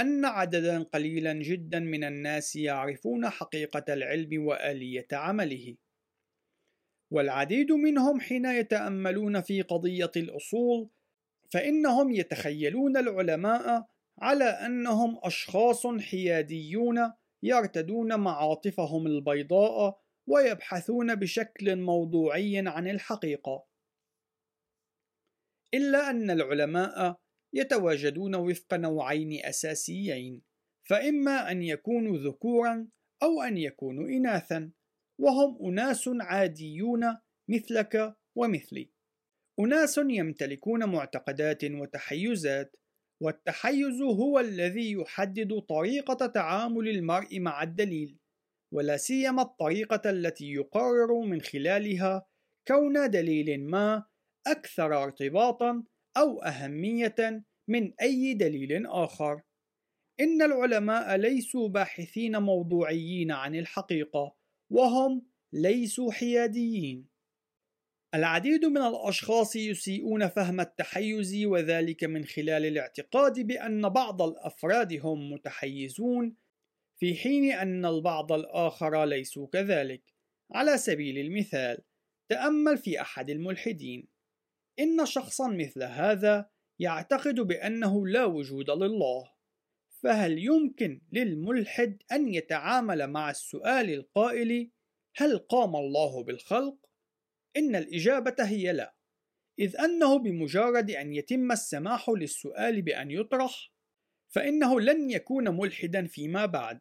[0.00, 5.76] أن عددا قليلا جدا من الناس يعرفون حقيقة العلم وآلية عمله
[7.10, 10.88] والعديد منهم حين يتأملون في قضية الأصول
[11.50, 13.86] فإنهم يتخيلون العلماء
[14.18, 23.64] على أنهم أشخاص حياديون يرتدون معاطفهم البيضاء ويبحثون بشكل موضوعي عن الحقيقة.
[25.74, 27.20] إلا أن العلماء
[27.52, 30.42] يتواجدون وفق نوعين أساسيين
[30.82, 32.88] فإما أن يكونوا ذكورا
[33.22, 34.70] أو أن يكونوا إناثا.
[35.20, 37.16] وهم أناس عاديون
[37.50, 38.90] مثلك ومثلي
[39.60, 42.76] أناس يمتلكون معتقدات وتحيزات
[43.22, 48.18] والتحيز هو الذي يحدد طريقة تعامل المرء مع الدليل
[48.74, 52.26] ولا سيما الطريقة التي يقرر من خلالها
[52.68, 54.04] كون دليل ما
[54.46, 55.84] أكثر ارتباطًا
[56.16, 59.40] أو أهمية من أي دليل آخر.
[60.20, 64.36] إن العلماء ليسوا باحثين موضوعيين عن الحقيقة،
[64.70, 67.08] وهم ليسوا حياديين.
[68.14, 76.36] العديد من الأشخاص يسيئون فهم التحيز وذلك من خلال الاعتقاد بأن بعض الأفراد هم متحيزون
[77.00, 80.02] في حين أن البعض الآخر ليسوا كذلك.
[80.52, 81.78] على سبيل المثال،
[82.28, 84.08] تأمل في أحد الملحدين
[84.78, 89.39] إن شخصا مثل هذا يعتقد بأنه لا وجود لله
[90.02, 94.70] فهل يمكن للملحد أن يتعامل مع السؤال القائل
[95.16, 96.76] هل قام الله بالخلق؟
[97.56, 98.94] إن الإجابة هي لا
[99.58, 103.72] إذ أنه بمجرد أن يتم السماح للسؤال بأن يطرح
[104.28, 106.80] فإنه لن يكون ملحدا فيما بعد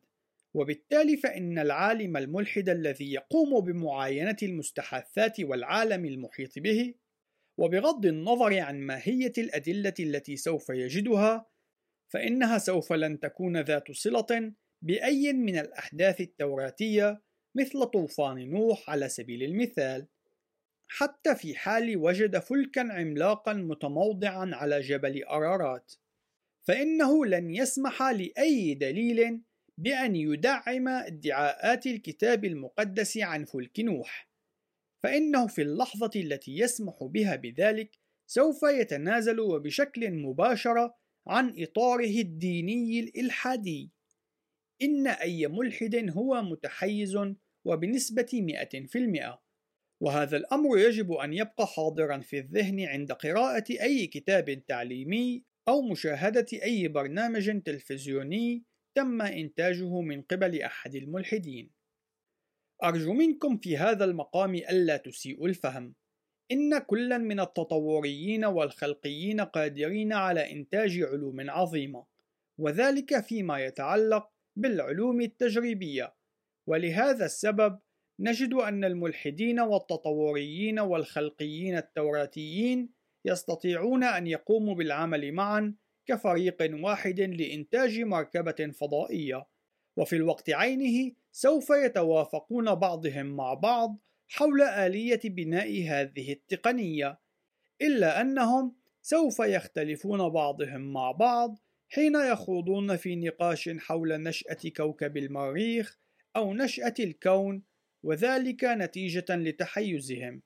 [0.54, 6.93] وبالتالي فإن العالم الملحد الذي يقوم بمعاينة المستحاثات والعالم المحيط به
[7.58, 11.46] وبغض النظر عن ماهية الأدلة التي سوف يجدها
[12.10, 17.22] فإنها سوف لن تكون ذات صلة بأي من الأحداث التوراتية
[17.55, 20.07] مثل طوفان نوح على سبيل المثال.
[20.88, 25.93] حتى في حال وجد فلكا عملاقا متموضعا على جبل أرارات.
[26.68, 29.41] فإنه لن يسمح لأي دليل
[29.78, 34.30] بأن يدعم ادعاءات الكتاب المقدس عن فلك نوح.
[35.03, 37.99] فإنه في اللحظة التي يسمح بها بذلك
[38.30, 40.91] سوف يتنازل وبشكل مباشر
[41.30, 43.92] عن إطاره الديني الإلحادي
[44.82, 47.20] إن أي ملحد هو متحيز
[47.66, 49.40] وبنسبة 100%
[50.02, 56.46] وهذا الأمر يجب أن يبقى حاضرا في الذهن عند قراءة أي كتاب تعليمي أو مشاهدة
[56.64, 58.64] أي برنامج تلفزيوني
[58.96, 61.72] تم إنتاجه من قبل أحد الملحدين.
[62.84, 65.96] أرجو منكم في هذا المقام ألا تسيئوا الفهم.
[66.52, 72.06] إن كلا من التطوريين والخلقيين قادرين على إنتاج علوم عظيمة،
[72.58, 76.14] وذلك فيما يتعلق بالعلوم التجريبية،
[76.68, 77.80] ولهذا السبب
[78.20, 82.89] نجد أن الملحدين والتطوريين والخلقيين التوراتيين
[83.26, 85.76] يستطيعون أن يقوموا بالعمل معا
[86.06, 89.45] كفريق واحد لإنتاج مركبة فضائية،
[89.97, 93.97] وفي الوقت عينه سوف يتوافقون بعضهم مع بعض
[94.30, 97.20] حول آلية بناء هذه التقنية،
[97.82, 101.60] إلا أنهم سوف يختلفون بعضهم مع بعض
[101.90, 106.00] حين يخوضون في نقاش حول نشأة كوكب المريخ
[106.36, 107.64] أو نشأة الكون
[108.04, 110.42] وذلك نتيجة لتحيزهم.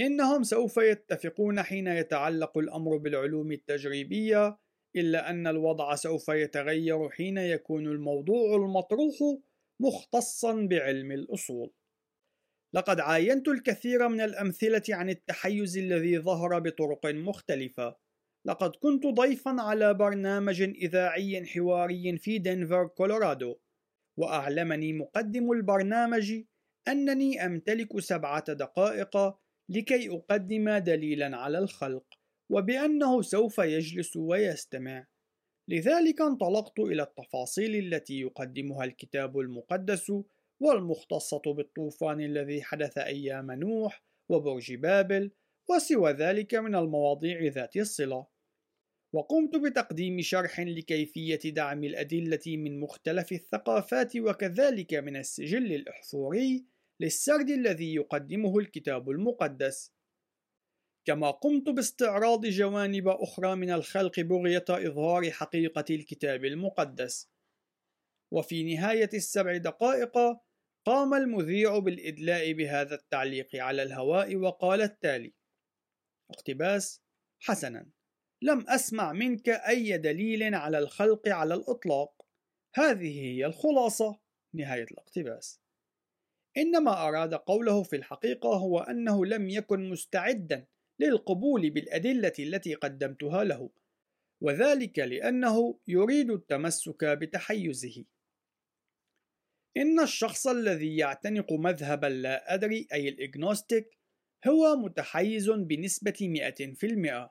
[0.00, 4.58] إنهم سوف يتفقون حين يتعلق الأمر بالعلوم التجريبية،
[4.96, 9.14] إلا أن الوضع سوف يتغير حين يكون الموضوع المطروح
[9.80, 11.72] مختصًا بعلم الأصول.
[12.74, 17.96] لقد عاينت الكثير من الأمثلة عن التحيز الذي ظهر بطرق مختلفة.
[18.46, 23.56] لقد كنت ضيفًا على برنامج إذاعي حواري في دنفر، كولورادو،
[24.18, 26.42] وأعلمني مقدم البرنامج
[26.88, 29.36] أنني أمتلك سبعة دقائق
[29.68, 32.06] لكي أقدم دليلا على الخلق
[32.50, 35.06] وبأنه سوف يجلس ويستمع
[35.68, 40.12] لذلك انطلقت إلى التفاصيل التي يقدمها الكتاب المقدس
[40.60, 45.30] والمختصة بالطوفان الذي حدث أيام نوح وبرج بابل
[45.70, 48.26] وسوى ذلك من المواضيع ذات الصلة.
[49.12, 56.64] وقمت بتقديم شرح لكيفية دعم الأدلة من مختلف الثقافات وكذلك من السجل الإحفوري
[57.00, 59.92] للسرد الذي يقدمه الكتاب المقدس.
[61.06, 67.30] كما قمت باستعراض جوانب أخرى من الخلق بغية إظهار حقيقة الكتاب المقدس.
[68.32, 70.18] وفي نهاية السبع دقائق
[70.86, 75.34] قام المذيع بالإدلاء بهذا التعليق على الهواء وقال التالي
[76.30, 77.02] اقتباس
[77.40, 77.86] حسنا
[78.42, 82.26] لم أسمع منك أي دليل على الخلق على الإطلاق.
[82.74, 84.20] هذه هي الخلاصة
[84.54, 85.60] نهاية الاقتباس.
[86.56, 90.66] إنما أراد قوله في الحقيقة هو أنه لم يكن مستعدا
[91.00, 93.70] للقبول بالأدلة التي قدمتها له
[94.40, 98.04] وذلك لأنه يريد التمسك بتحيزه.
[99.76, 103.98] إن الشخص الذي يعتنق مذهب لا أدري أي الإجنوستيك
[104.48, 106.52] هو متحيز بنسبة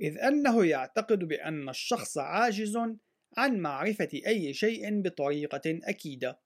[0.00, 2.78] إذ أنه يعتقد بأن الشخص عاجز
[3.36, 6.40] عن معرفة أي شيء بطريقة أكيدة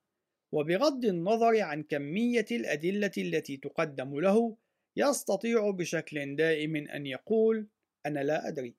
[0.53, 4.57] وبغض النظر عن كمية الأدلة التي تقدم له
[4.97, 7.69] يستطيع بشكل دائم أن يقول
[8.07, 8.75] أنا لا أدري.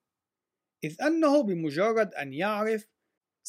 [0.83, 2.87] إذ أنه بمجرد أن يعرف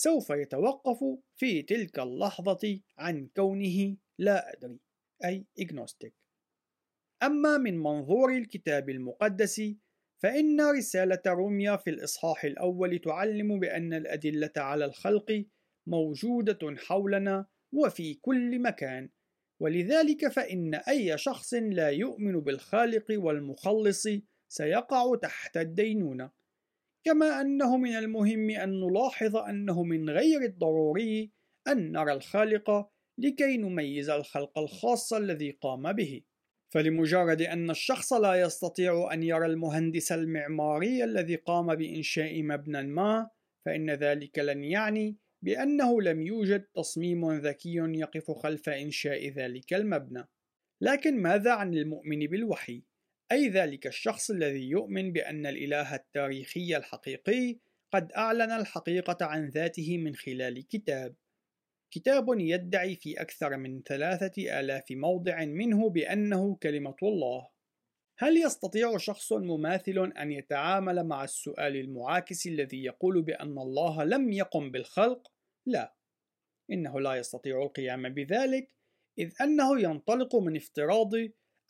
[0.01, 1.05] سوف يتوقف
[1.37, 4.79] في تلك اللحظة عن كونه لا أدري
[5.25, 6.15] أي إجنوستيك
[7.23, 9.63] أما من منظور الكتاب المقدس
[10.19, 15.45] فإن رسالة روميا في الإصحاح الأول تعلم بأن الأدلة على الخلق
[15.87, 19.09] موجودة حولنا وفي كل مكان.
[19.61, 24.09] ولذلك فإن أي شخص لا يؤمن بالخالق والمخلص
[24.49, 26.31] سيقع تحت الدينونة.
[27.05, 31.33] كما أنه من المهم أن نلاحظ أنه من غير الضروري
[31.69, 32.89] أن نرى الخالق
[33.19, 36.23] لكي نميز الخلق الخاص الذي قام به
[36.75, 43.31] فلمجرد أن الشخص لا يستطيع أن يرى المهندس المعماري الذي قام بإنشاء مبنى ما
[43.67, 50.25] فإن ذلك لن يعني بأنه لم يوجد تصميم ذكي يقف خلف إنشاء ذلك المبنى.
[50.81, 52.83] لكن ماذا عن المؤمن بالوحي؟
[53.33, 57.59] أي ذلك الشخص الذي يؤمن بأن الإله التاريخي الحقيقي
[57.93, 61.15] قد أعلن الحقيقة عن ذاته من خلال كتاب.
[61.91, 67.49] كتاب يدعي في أكثر من ثلاثة آلاف موضع منه بأنه كلمة الله.
[68.19, 74.71] هل يستطيع شخص مماثل أن يتعامل مع السؤال المعاكس الذي يقول بأن الله لم يقم
[74.71, 75.33] بالخلق؟
[75.67, 75.95] لا،
[76.71, 78.75] إنه لا يستطيع القيام بذلك،
[79.19, 81.11] إذ أنه ينطلق من افتراض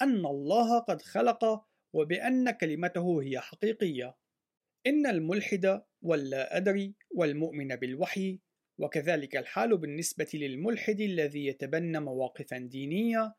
[0.03, 4.17] أن الله قد خلق وبأن كلمته هي حقيقية.
[4.87, 8.41] إن الملحد واللا أدري والمؤمن بالوحي
[8.79, 13.35] وكذلك الحال بالنسبة للملحد الذي يتبنى مواقفا دينية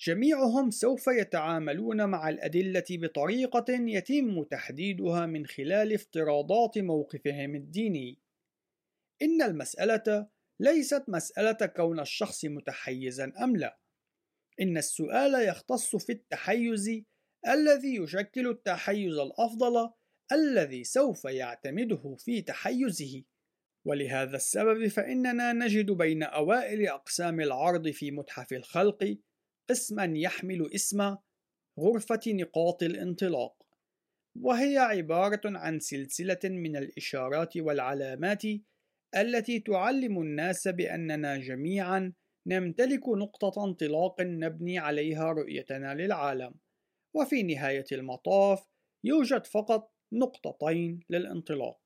[0.00, 8.18] جميعهم سوف يتعاملون مع الأدلة بطريقة يتم تحديدها من خلال افتراضات موقفهم الديني.
[9.22, 10.28] إن المسألة
[10.60, 13.78] ليست مسألة كون الشخص متحيزا أم لا،
[14.60, 17.02] إن السؤال يختص في التحيز
[17.48, 19.90] الذي يشكل التحيز الأفضل
[20.32, 23.22] الذي سوف يعتمده في تحيزه.
[23.84, 29.18] ولهذا السبب فإننا نجد بين أوائل أقسام العرض في متحف الخلق
[29.70, 31.16] قسما يحمل اسم
[31.78, 33.62] غرفة نقاط الانطلاق
[34.40, 38.42] وهي عبارة عن سلسلة من الإشارات والعلامات
[39.16, 42.12] التي تعلم الناس بأننا جميعا
[42.46, 46.54] نمتلك نقطة انطلاق نبني عليها رؤيتنا للعالم.
[47.14, 48.64] وفي نهاية المطاف
[49.04, 51.80] يوجد فقط نقطتين للانطلاق.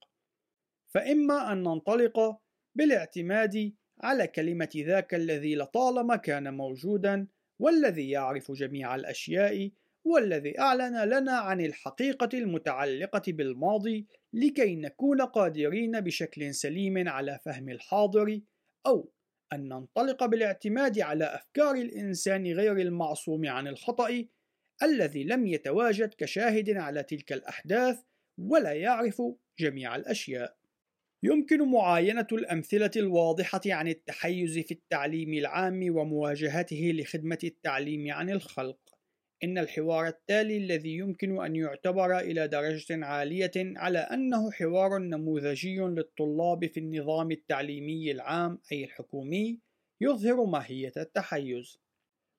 [0.87, 2.39] فإما أن ننطلق
[2.75, 7.27] بالاعتماد على كلمة ذاك الذي لطالما كان موجودا
[7.59, 9.71] والذي يعرف جميع الأشياء
[10.05, 18.41] والذي أعلن لنا عن الحقيقة المتعلقة بالماضي لكي نكون قادرين بشكل سليم على فهم الحاضر
[18.87, 19.11] أو
[19.53, 24.25] أن ننطلق بالاعتماد على أفكار الإنسان غير المعصوم عن الخطأ
[24.83, 28.03] الذي لم يتواجد كشاهد على تلك الأحداث
[28.39, 29.23] ولا يعرف
[29.59, 30.57] جميع الأشياء.
[31.23, 38.86] يمكن معاينة الأمثلة الواضحة عن التحيز في التعليم العام ومواجهته لخدمة التعليم عن الخلق.
[39.45, 46.67] إن الحوار التالي الذي يمكن أن يعتبر إلى درجة عالية على أنه حوار نموذجي للطلاب
[46.67, 49.61] في النظام التعليمي العام أي الحكومي
[50.01, 51.79] يظهر ماهية التحيز.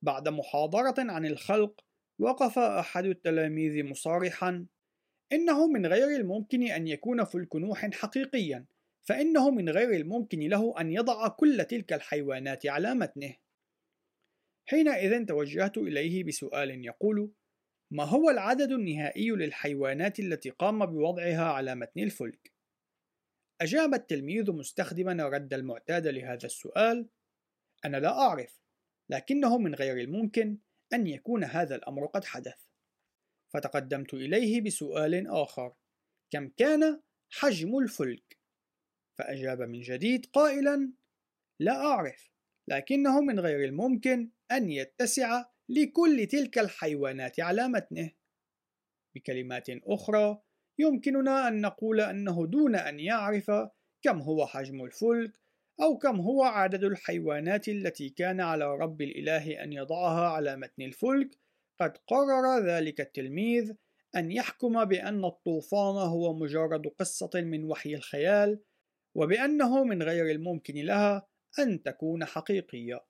[0.01, 1.81] بعد محاضرة عن الخلق،
[2.19, 4.65] وقف أحد التلاميذ مصارحًا:
[5.33, 8.65] إنه من غير الممكن أن يكون فلك نوح حقيقيًا،
[9.07, 13.35] فإنه من غير الممكن له أن يضع كل تلك الحيوانات على متنه.
[14.69, 17.31] حينئذ توجهت إليه بسؤال يقول:
[17.91, 22.53] ما هو العدد النهائي للحيوانات التي قام بوضعها على متن الفلك؟
[23.61, 27.09] أجاب التلميذ مستخدما الرد المعتاد لهذا السؤال:
[27.85, 28.61] أنا لا أعرف،
[29.09, 30.57] لكنه من غير الممكن
[30.93, 32.65] أن يكون هذا الأمر قد حدث.
[33.53, 35.75] فتقدمت إليه بسؤال آخر:
[36.29, 38.37] كم كان حجم الفلك؟
[39.17, 40.93] فأجاب من جديد قائلا:
[41.59, 42.31] لا أعرف،
[42.67, 48.11] لكنه من غير الممكن أن يتسع لكل تلك الحيوانات على متنه.
[49.15, 50.41] بكلمات أخرى،
[50.79, 53.51] يمكننا أن نقول أنه دون أن يعرف
[54.01, 55.39] كم هو حجم الفلك
[55.81, 61.37] أو كم هو عدد الحيوانات التي كان على رب الإله أن يضعها على متن الفلك،
[61.79, 63.73] قد قرر ذلك التلميذ
[64.15, 68.59] أن يحكم بأن الطوفان هو مجرد قصة من وحي الخيال،
[69.15, 71.27] وبأنه من غير الممكن لها
[71.59, 73.05] أن تكون حقيقية.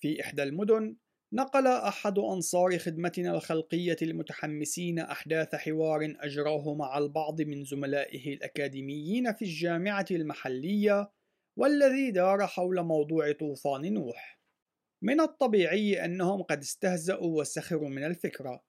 [0.00, 0.96] في إحدى المدن
[1.32, 9.44] نقل أحد أنصار خدمتنا الخلقية المتحمسين أحداث حوار أجراه مع البعض من زملائه الأكاديميين في
[9.44, 11.10] الجامعة المحلية
[11.58, 14.40] والذي دار حول موضوع طوفان نوح.
[15.02, 18.64] من الطبيعي أنهم قد استهزأوا وسخروا من الفكرة،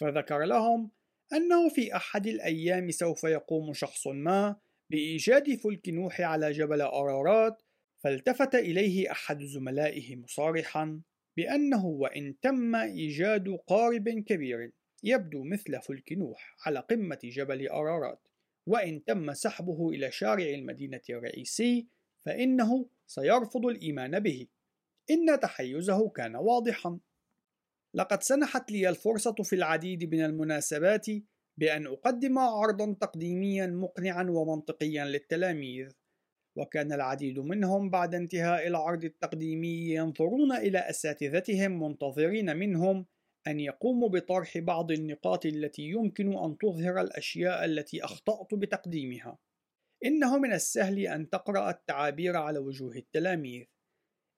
[0.00, 0.90] فذكر لهم
[1.32, 4.56] أنه في أحد الأيام سوف يقوم شخص ما
[4.90, 7.62] بإيجاد فلك نوح على جبل أرارات
[8.00, 11.00] فالتفت إليه أحد زملائه مصارحا
[11.36, 14.72] بأنه وإن تم إيجاد قارب كبير
[15.02, 18.28] يبدو مثل فلك نوح على قمة جبل أرارات
[18.66, 21.86] وإن تم سحبه إلى شارع المدينة الرئيسي
[22.24, 24.46] فإنه سيرفض الإيمان به.
[25.10, 26.98] إن تحيزه كان واضحا.
[27.94, 31.06] لقد سنحت لي الفرصة في العديد من المناسبات
[31.56, 35.90] بأن أقدم عرضا تقديميا مقنعا ومنطقيا للتلاميذ.
[36.56, 43.06] وكان العديد منهم بعد انتهاء العرض التقديمي ينظرون إلى أساتذتهم منتظرين منهم
[43.46, 49.38] أن يقوموا بطرح بعض النقاط التي يمكن أن تظهر الأشياء التي أخطأت بتقديمها.
[50.04, 53.64] إنه من السهل أن تقرأ التعابير على وجوه التلاميذ،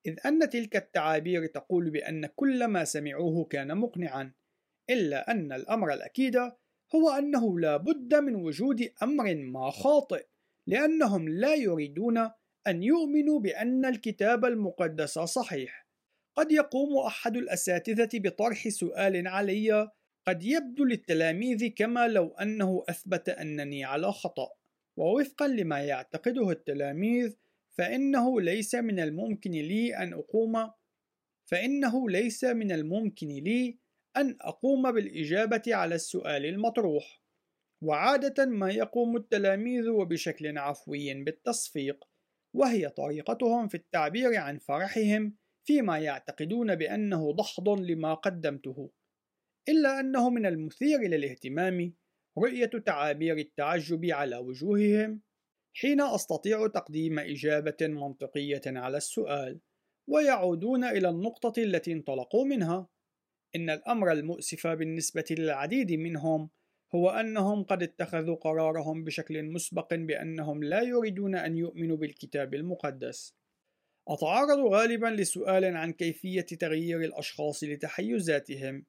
[0.07, 4.33] إذ أن تلك التعابير تقول بأن كل ما سمعوه كان مقنعًا،
[4.91, 6.37] إلا أن الأمر الأكيد
[6.95, 10.27] هو أنه لا بد من وجود أمر ما خاطئ
[10.67, 12.19] لأنهم لا يريدون
[12.67, 15.87] أن يؤمنوا بأن الكتاب المقدس صحيح.
[16.37, 19.91] قد يقوم أحد الأساتذة بطرح سؤال علي
[20.29, 24.49] قد يبدو للتلاميذ كما لو أنه أثبت أنني على خطأ،
[24.99, 27.37] ووفقا لما يعتقده التلاميذ
[27.79, 30.71] فإنه ليس من الممكن لي أن أقوم
[31.51, 33.79] فإنه ليس من الممكن لي
[34.17, 37.22] أن أقوم بالإجابة على السؤال المطروح،
[37.83, 42.05] وعادة ما يقوم التلاميذ وبشكل عفوي بالتصفيق
[42.55, 48.91] وهي طريقتهم في التعبير عن فرحهم فيما يعتقدون بأنه دحض لما قدمته
[49.69, 51.95] إلا أنه من المثير للاهتمام
[52.39, 55.21] رؤية تعابير التعجب على وجوههم
[55.75, 59.61] حين أستطيع تقديم إجابة منطقية على السؤال
[60.09, 62.89] ويعودون إلى النقطة التي انطلقوا منها
[63.57, 66.51] إن الأمر المؤسف بالنسبة للعديد منهم
[66.95, 73.35] هو أنهم قد اتخذوا قرارهم بشكل مسبق بأنهم لا يريدون أن يؤمنوا بالكتاب المقدس.
[74.09, 78.87] أتعرض غالبا لسؤال عن كيفية تغيير الأشخاص لتحيزاتهم.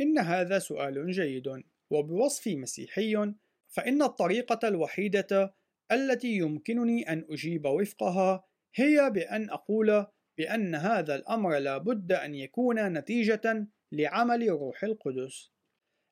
[0.00, 3.32] إن هذا سؤال جيد، وبوصفي مسيحي،
[3.68, 5.54] فإن الطريقة الوحيدة
[5.92, 8.44] التي يمكنني أن أجيب وفقها
[8.74, 10.06] هي بأن أقول
[10.38, 15.52] بأن هذا الأمر لا بد أن يكون نتيجة لعمل روح القدس.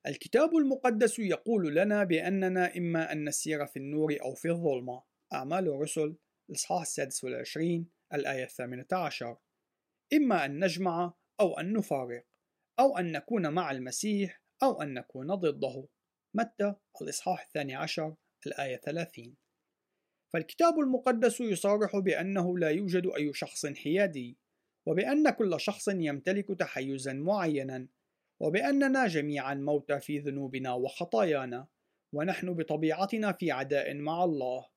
[0.07, 5.03] الكتاب المقدس يقول لنا بأننا إما أن نسير في النور أو في الظلمة.
[5.33, 6.15] أعمال الرسل
[6.49, 9.37] الإصحاح السادس والعشرين الآية الثامنة عشر.
[10.13, 12.25] إما أن نجمع أو أن نفارق
[12.79, 15.87] أو أن نكون مع المسيح أو أن نكون ضده.
[16.33, 18.15] متى؟ الإصحاح الثاني عشر
[18.47, 19.35] الآية ثلاثين
[20.33, 24.37] فالكتاب المقدس يصرح بأنه لا يوجد أي شخص حيادي
[24.87, 27.87] وبأن كل شخص يمتلك تحيزا معينا
[28.41, 31.67] وبأننا جميعا موتى في ذنوبنا وخطايانا
[32.13, 34.67] ونحن بطبيعتنا في عداء مع الله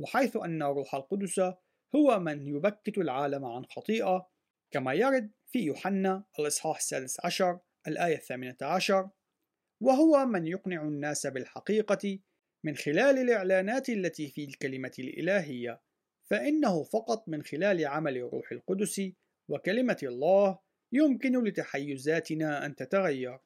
[0.00, 1.38] وحيث أن روح القدس
[1.94, 4.28] هو من يبكت العالم عن خطيئة
[4.70, 7.58] كما يرد في يوحنا الإصحاح السادس عشر
[7.88, 9.10] الآية الثامنة عشر
[9.82, 12.18] وهو من يقنع الناس بالحقيقة
[12.64, 15.82] من خلال الإعلانات التي في الكلمة الإلهية
[16.30, 19.00] فإنه فقط من خلال عمل الروح القدس
[19.50, 20.58] وكلمة الله
[20.92, 23.38] يمكن لتحيزاتنا أن تتغير.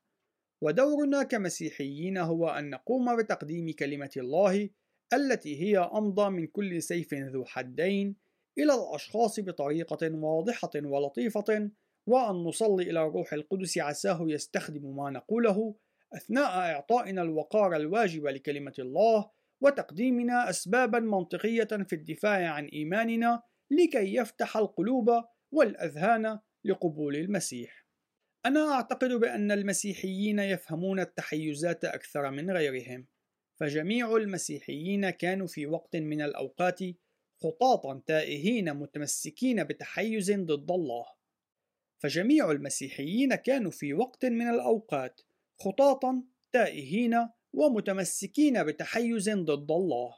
[0.63, 4.69] ودورنا كمسيحيين هو أن نقوم بتقديم كلمة الله
[5.13, 8.17] التي هي أمضى من كل سيف ذو حدين
[8.59, 11.71] إلى الأشخاص بطريقة واضحة ولطيفة
[12.07, 15.75] وأن نصلي إلى الروح القدس عساه يستخدم ما نقوله
[16.15, 19.31] أثناء إعطائنا الوقار الواجب لكلمة الله
[19.61, 25.11] وتقديمنا أسبابا منطقية في الدفاع عن إيماننا لكي يفتح القلوب
[25.53, 27.87] والأذهان لقبول المسيح.
[28.47, 33.07] أنا أعتقد بأن المسيحيين يفهمون التحيزات أكثر من غيرهم،
[33.61, 36.79] فجميع المسيحيين كانوا في وقت من الأوقات
[37.43, 41.07] خطاطا تائهين متمسكين بتحيز ضد الله.
[41.99, 45.21] فجميع المسيحيين كانوا في وقت من الأوقات
[45.61, 50.17] خطاطا تائهين ومتمسكين بتحيز ضد الله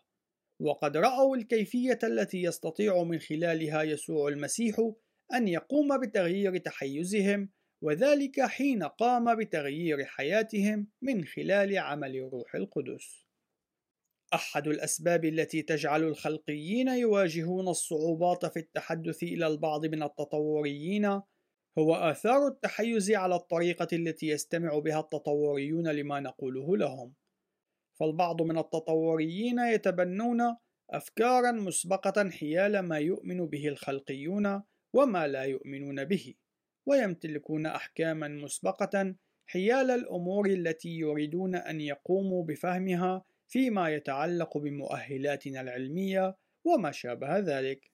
[0.60, 4.90] وقد رأوا الكيفية التي يستطيع من خلالها يسوع المسيح
[5.34, 7.50] أن يقوم بتغيير تحيزهم
[7.82, 13.26] وذلك حين قام بتغيير حياتهم من خلال عمل الروح القدس.
[14.34, 21.06] أحد الأسباب التي تجعل الخلقيين يواجهون الصعوبات في التحدث إلى البعض من التطوريين
[21.78, 27.14] هو آثار التحيز على الطريقة التي يستمع بها التطوريون لما نقوله لهم.
[28.00, 30.56] فالبعض من التطوريين يتبنون
[30.90, 34.62] أفكارا مسبقة حيال ما يؤمن به الخلقيون
[34.92, 36.34] وما لا يؤمنون به
[36.86, 39.14] ويمتلكون احكاما مسبقة
[39.46, 47.92] حيال الأمور التي يريدون أن يقوموا بفهمها فيما يتعلق بمؤهلاتنا العلمية وما شابه ذلك.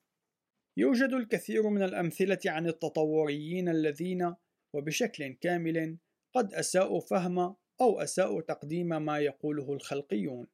[0.77, 4.35] يوجد الكثير من الأمثلة عن التطوريين الذين
[4.75, 5.99] وبشكل كامل
[6.35, 7.39] قد أساءوا فهم
[7.81, 10.47] أو أساءوا تقديم ما يقوله الخلقيون.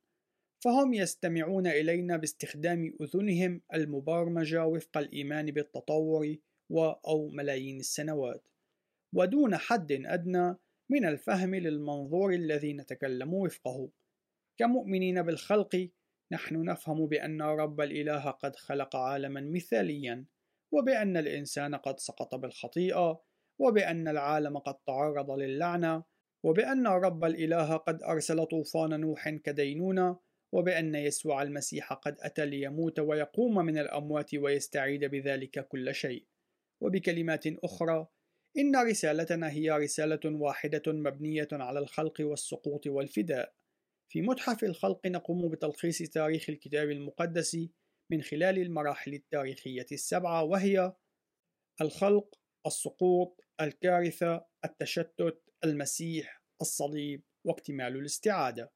[0.64, 6.36] فهم يستمعون إلينا باستخدام أذنهم المبرمجة وفق الإيمان بالتطور
[7.06, 8.48] أو ملايين السنوات.
[9.14, 10.56] ودون حد أدنى
[10.90, 13.90] من الفهم للمنظور الذي نتكلم وفقه.
[14.56, 15.90] كمؤمنين بالخلق
[16.32, 20.24] نحن نفهم بأن رب الإله قد خلق عالما مثاليا
[20.72, 23.20] وبأن الإنسان قد سقط بالخطيئة
[23.58, 26.04] وبأن العالم قد تعرض للعنة
[26.42, 30.23] وبأن رب الإله قد أرسل طوفان نوح كدينونة
[30.54, 36.26] وبأن يسوع المسيح قد أتى ليموت ويقوم من الأموات ويستعيد بذلك كل شيء.
[36.82, 38.06] وبكلمات أخرى،
[38.58, 43.54] إن رسالتنا هي رسالة واحدة مبنية على الخلق والسقوط والفداء.
[44.12, 47.58] في متحف الخلق نقوم بتلخيص تاريخ الكتاب المقدس
[48.12, 50.92] من خلال المراحل التاريخية السبعة وهي
[51.80, 58.72] الخلق، السقوط، الكارثة، التشتت، المسيح، الصليب، واكتمال الاستعادة.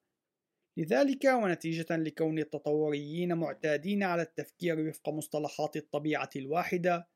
[0.79, 7.09] لذلك ونتيجة لكون التطوريين معتادين على التفكير وفق مصطلحات الطبيعة الواحدة،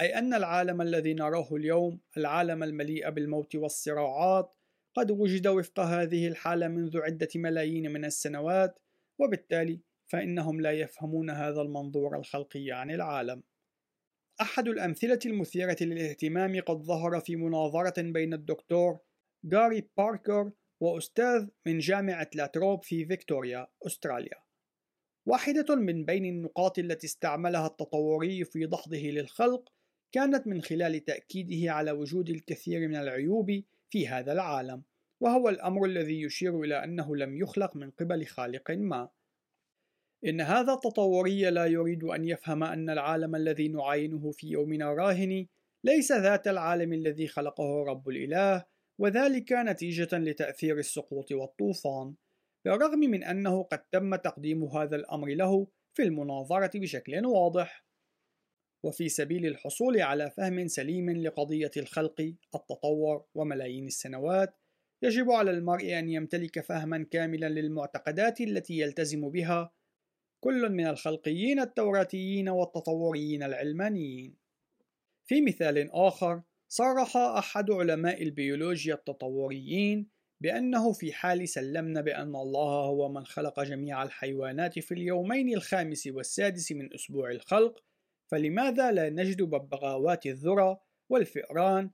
[0.00, 4.52] أي أن العالم الذي نراه اليوم العالم المليء بالموت والصراعات
[4.94, 8.78] قد وجد وفق هذه الحالة منذ عدة ملايين من السنوات
[9.18, 13.42] وبالتالي فإنهم لا يفهمون هذا المنظور الخلقي عن العالم.
[14.40, 18.98] أحد الأمثلة المثيرة للاهتمام قد ظهر في مناظرة بين الدكتور
[19.54, 20.50] غاري باركر
[20.82, 24.42] وأستاذ من جامعة لاتروب في فيكتوريا، أستراليا.
[25.26, 29.72] واحدة من بين النقاط التي استعملها التطوري في دحضه للخلق
[30.12, 34.82] كانت من خلال تأكيده على وجود الكثير من العيوب في هذا العالم،
[35.20, 39.08] وهو الأمر الذي يشير إلى أنه لم يخلق من قبل خالق ما.
[40.26, 45.46] إن هذا التطوري لا يريد أن يفهم أن العالم الذي نعاينه في يومنا راهن
[45.84, 48.71] ليس ذات العالم الذي خلقه رب الإله
[49.02, 52.14] وذلك نتيجة لتأثير السقوط والطوفان
[52.64, 57.84] بالرغم من أنه قد تم تقديم هذا الأمر له في المناظرة بشكل واضح
[58.84, 64.54] وفي سبيل الحصول على فهم سليم لقضية الخلق، التطور وملايين السنوات،
[65.02, 69.72] يجب على المرء أن يمتلك فهما كاملا للمعتقدات التي يلتزم بها
[70.40, 74.36] كل من الخلقيين التوراتيين والتطوريين العلمانيين.
[75.24, 76.42] في مثال آخر،
[76.74, 80.08] صرح أحد علماء البيولوجيا التطوريين
[80.40, 86.72] بأنه في حال سلمنا بأن الله هو من خلق جميع الحيوانات في اليومين الخامس والسادس
[86.72, 87.84] من أسبوع الخلق،
[88.30, 91.90] فلماذا لا نجد ببغاوات الذرة والفئران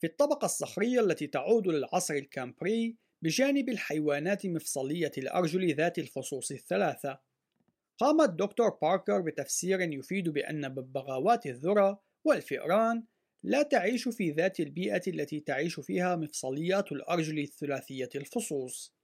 [0.00, 7.18] في الطبقة الصخرية التي تعود للعصر الكامبري بجانب الحيوانات مفصلية الأرجل ذات الفصوص الثلاثة؟
[7.98, 13.04] قام الدكتور باركر بتفسير يفيد بأن ببغاوات الذرة والفئران
[13.48, 18.94] لا تعيش في ذات البيئة التي تعيش فيها مفصليات الأرجل الثلاثية الفصوص،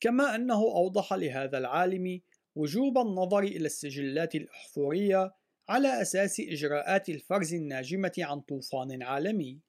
[0.00, 2.20] كما أنه أوضح لهذا العالم
[2.54, 5.34] وجوب النظر إلى السجلات الأحفورية
[5.68, 9.60] على أساس إجراءات الفرز الناجمة عن طوفان عالمي،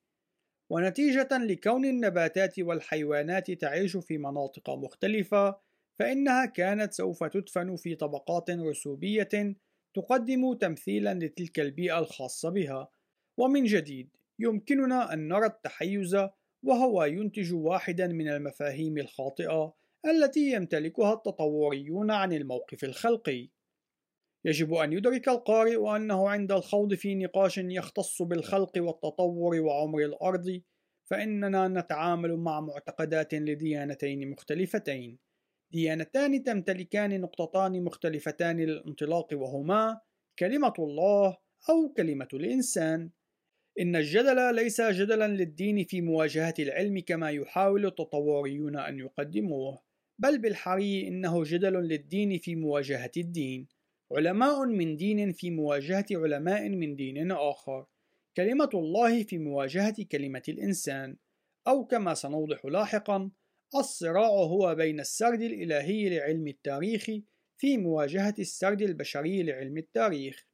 [0.70, 5.60] ونتيجة لكون النباتات والحيوانات تعيش في مناطق مختلفة،
[6.00, 9.56] فإنها كانت سوف تدفن في طبقات رسوبية
[9.94, 12.92] تقدم تمثيلا لتلك البيئة الخاصة بها.
[13.42, 16.18] ومن جديد يمكننا أن نرى التحيز
[16.64, 19.74] وهو ينتج واحدا من المفاهيم الخاطئة
[20.06, 23.50] التي يمتلكها التطوريون عن الموقف الخلقي.
[24.46, 30.62] يجب أن يدرك القارئ أنه عند الخوض في نقاش يختص بالخلق والتطور وعمر الأرض،
[31.04, 35.20] فإننا نتعامل مع معتقدات لديانتين مختلفتين،
[35.72, 40.00] ديانتان تمتلكان نقطتان مختلفتان للانطلاق وهما
[40.40, 41.38] كلمة الله
[41.70, 43.10] أو كلمة الإنسان.
[43.82, 49.82] إن الجدل ليس جدلا للدين في مواجهة العلم كما يحاول التطوريون أن يقدموه،
[50.20, 53.68] بل بالحري إنه جدل للدين في مواجهة الدين،
[54.12, 57.86] علماء من دين في مواجهة علماء من دين آخر،
[58.38, 61.18] كلمة الله في مواجهة كلمة الإنسان،
[61.68, 63.32] أو كما سنوضح لاحقا،
[63.76, 67.06] الصراع هو بين السرد الإلهي لعلم التاريخ
[67.58, 70.51] في مواجهة السرد البشري لعلم التاريخ.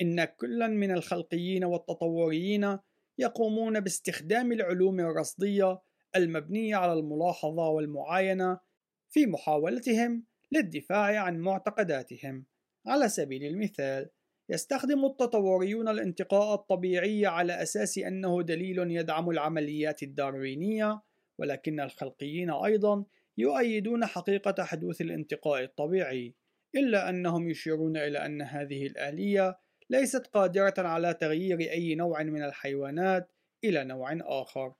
[0.00, 2.78] إن كلا من الخلقيين والتطوريين
[3.18, 5.82] يقومون باستخدام العلوم الرصدية
[6.16, 8.60] المبنية على الملاحظة والمعاينة
[9.08, 12.46] في محاولتهم للدفاع عن معتقداتهم.
[12.86, 14.10] على سبيل المثال،
[14.48, 21.02] يستخدم التطوريون الانتقاء الطبيعي على أساس أنه دليل يدعم العمليات الداروينية،
[21.38, 23.04] ولكن الخلقيين أيضا
[23.38, 26.34] يؤيدون حقيقة حدوث الانتقاء الطبيعي،
[26.74, 29.58] إلا أنهم يشيرون إلى أن هذه الآلية
[29.92, 33.32] ليست قادرة على تغيير أي نوع من الحيوانات
[33.64, 34.74] إلى نوع آخر،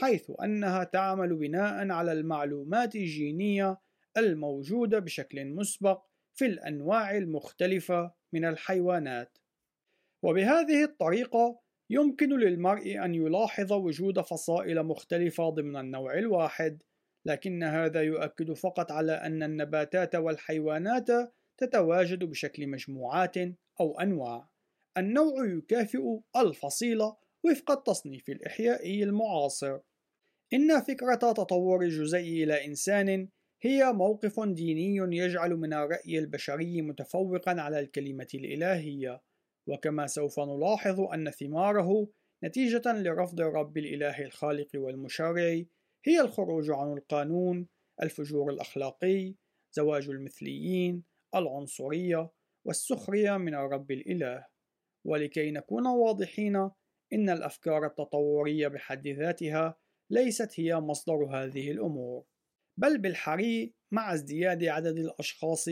[0.00, 3.78] حيث أنها تعمل بناء على المعلومات الجينية
[4.16, 6.02] الموجودة بشكل مسبق
[6.34, 9.38] في الأنواع المختلفة من الحيوانات.
[10.22, 11.60] وبهذه الطريقة
[11.90, 16.82] يمكن للمرء أن يلاحظ وجود فصائل مختلفة ضمن النوع الواحد،
[17.24, 21.08] لكن هذا يؤكد فقط على أن النباتات والحيوانات
[21.58, 23.36] تتواجد بشكل مجموعات
[23.80, 24.55] أو أنواع.
[24.98, 29.78] النوع يكافئ الفصيلة وفق التصنيف الإحيائي المعاصر.
[30.52, 33.28] إن فكرة تطور الجزيء إلى إنسان
[33.62, 39.22] هي موقف ديني يجعل من الرأي البشري متفوقا على الكلمة الإلهية،
[39.68, 42.08] وكما سوف نلاحظ أن ثماره
[42.44, 45.62] نتيجة لرفض الرب الإله الخالق والمشرع
[46.04, 47.68] هي الخروج عن القانون،
[48.02, 49.34] الفجور الأخلاقي،
[49.72, 51.02] زواج المثليين،
[51.34, 52.30] العنصرية،
[52.66, 54.55] والسخرية من الرب الإله.
[55.06, 56.56] ولكي نكون واضحين
[57.12, 59.78] إن الأفكار التطورية بحد ذاتها
[60.10, 62.24] ليست هي مصدر هذه الأمور،
[62.80, 65.68] بل بالحري مع ازدياد عدد الأشخاص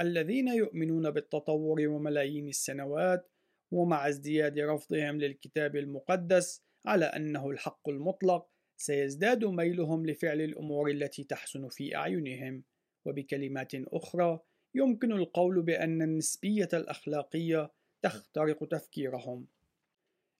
[0.00, 3.30] الذين يؤمنون بالتطور وملايين السنوات،
[3.72, 8.48] ومع ازدياد رفضهم للكتاب المقدس على أنه الحق المطلق
[8.80, 12.64] سيزداد ميلهم لفعل الأمور التي تحسن في أعينهم.
[13.06, 14.40] وبكلمات أخرى
[14.74, 17.72] يمكن القول بأن النسبية الأخلاقية
[18.02, 19.46] تخترق تفكيرهم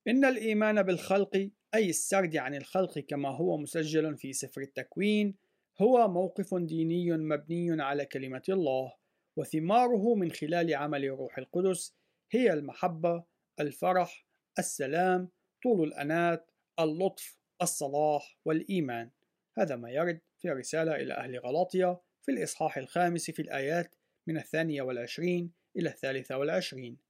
[0.08, 5.34] إن الإيمان بالخلق أي السرد عن الخلق كما هو مسجل في سفر التكوين
[5.80, 8.92] هو موقف ديني مبني على كلمة الله
[9.36, 11.94] وثماره من خلال عمل الروح القدس
[12.30, 13.24] هي المحبة،
[13.60, 14.26] الفرح،
[14.58, 15.28] السلام،
[15.62, 16.50] طول الأنات،
[16.80, 19.10] اللطف، الصلاح والإيمان.
[19.58, 23.94] هذا ما يرد في الرسالة إلى أهل غلاطيا في الإصحاح الخامس في الآيات
[24.26, 27.07] من الثانية والعشرين إلى الثالثة والعشرين.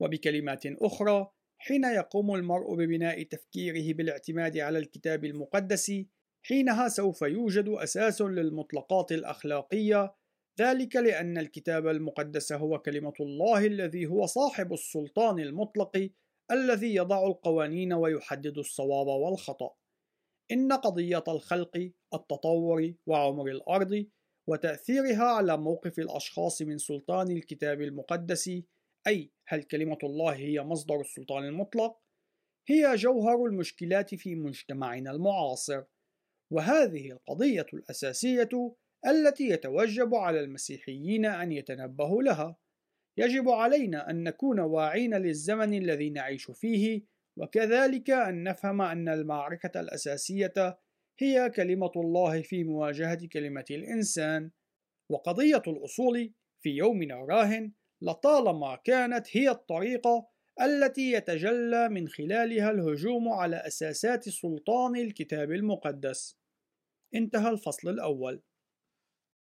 [0.00, 5.92] وبكلمات أخرى، حين يقوم المرء ببناء تفكيره بالاعتماد على الكتاب المقدس،
[6.42, 10.14] حينها سوف يوجد أساس للمطلقات الأخلاقية
[10.60, 16.10] ذلك لأن الكتاب المقدس هو كلمة الله الذي هو صاحب السلطان المطلق
[16.50, 19.70] الذي يضع القوانين ويحدد الصواب والخطأ.
[20.52, 24.06] إن قضية الخلق، التطور، وعمر الأرض،
[24.48, 28.50] وتأثيرها على موقف الأشخاص من سلطان الكتاب المقدس،
[29.06, 32.00] أي هل كلمة الله هي مصدر السلطان المطلق؟
[32.68, 35.82] هي جوهر المشكلات في مجتمعنا المعاصر،
[36.52, 38.48] وهذه القضية الأساسية
[39.06, 42.56] التي يتوجب على المسيحيين أن يتنبهوا لها.
[43.18, 47.02] يجب علينا أن نكون واعين للزمن الذي نعيش فيه،
[47.38, 50.78] وكذلك أن نفهم أن المعركة الأساسية
[51.18, 54.50] هي كلمة الله في مواجهة كلمة الإنسان،
[55.10, 56.32] وقضية الأصول
[56.62, 57.72] في يومنا الراهن
[58.02, 60.28] لطالما كانت هي الطريقة
[60.60, 66.38] التي يتجلى من خلالها الهجوم على أساسات سلطان الكتاب المقدس.
[67.14, 68.42] انتهى الفصل الأول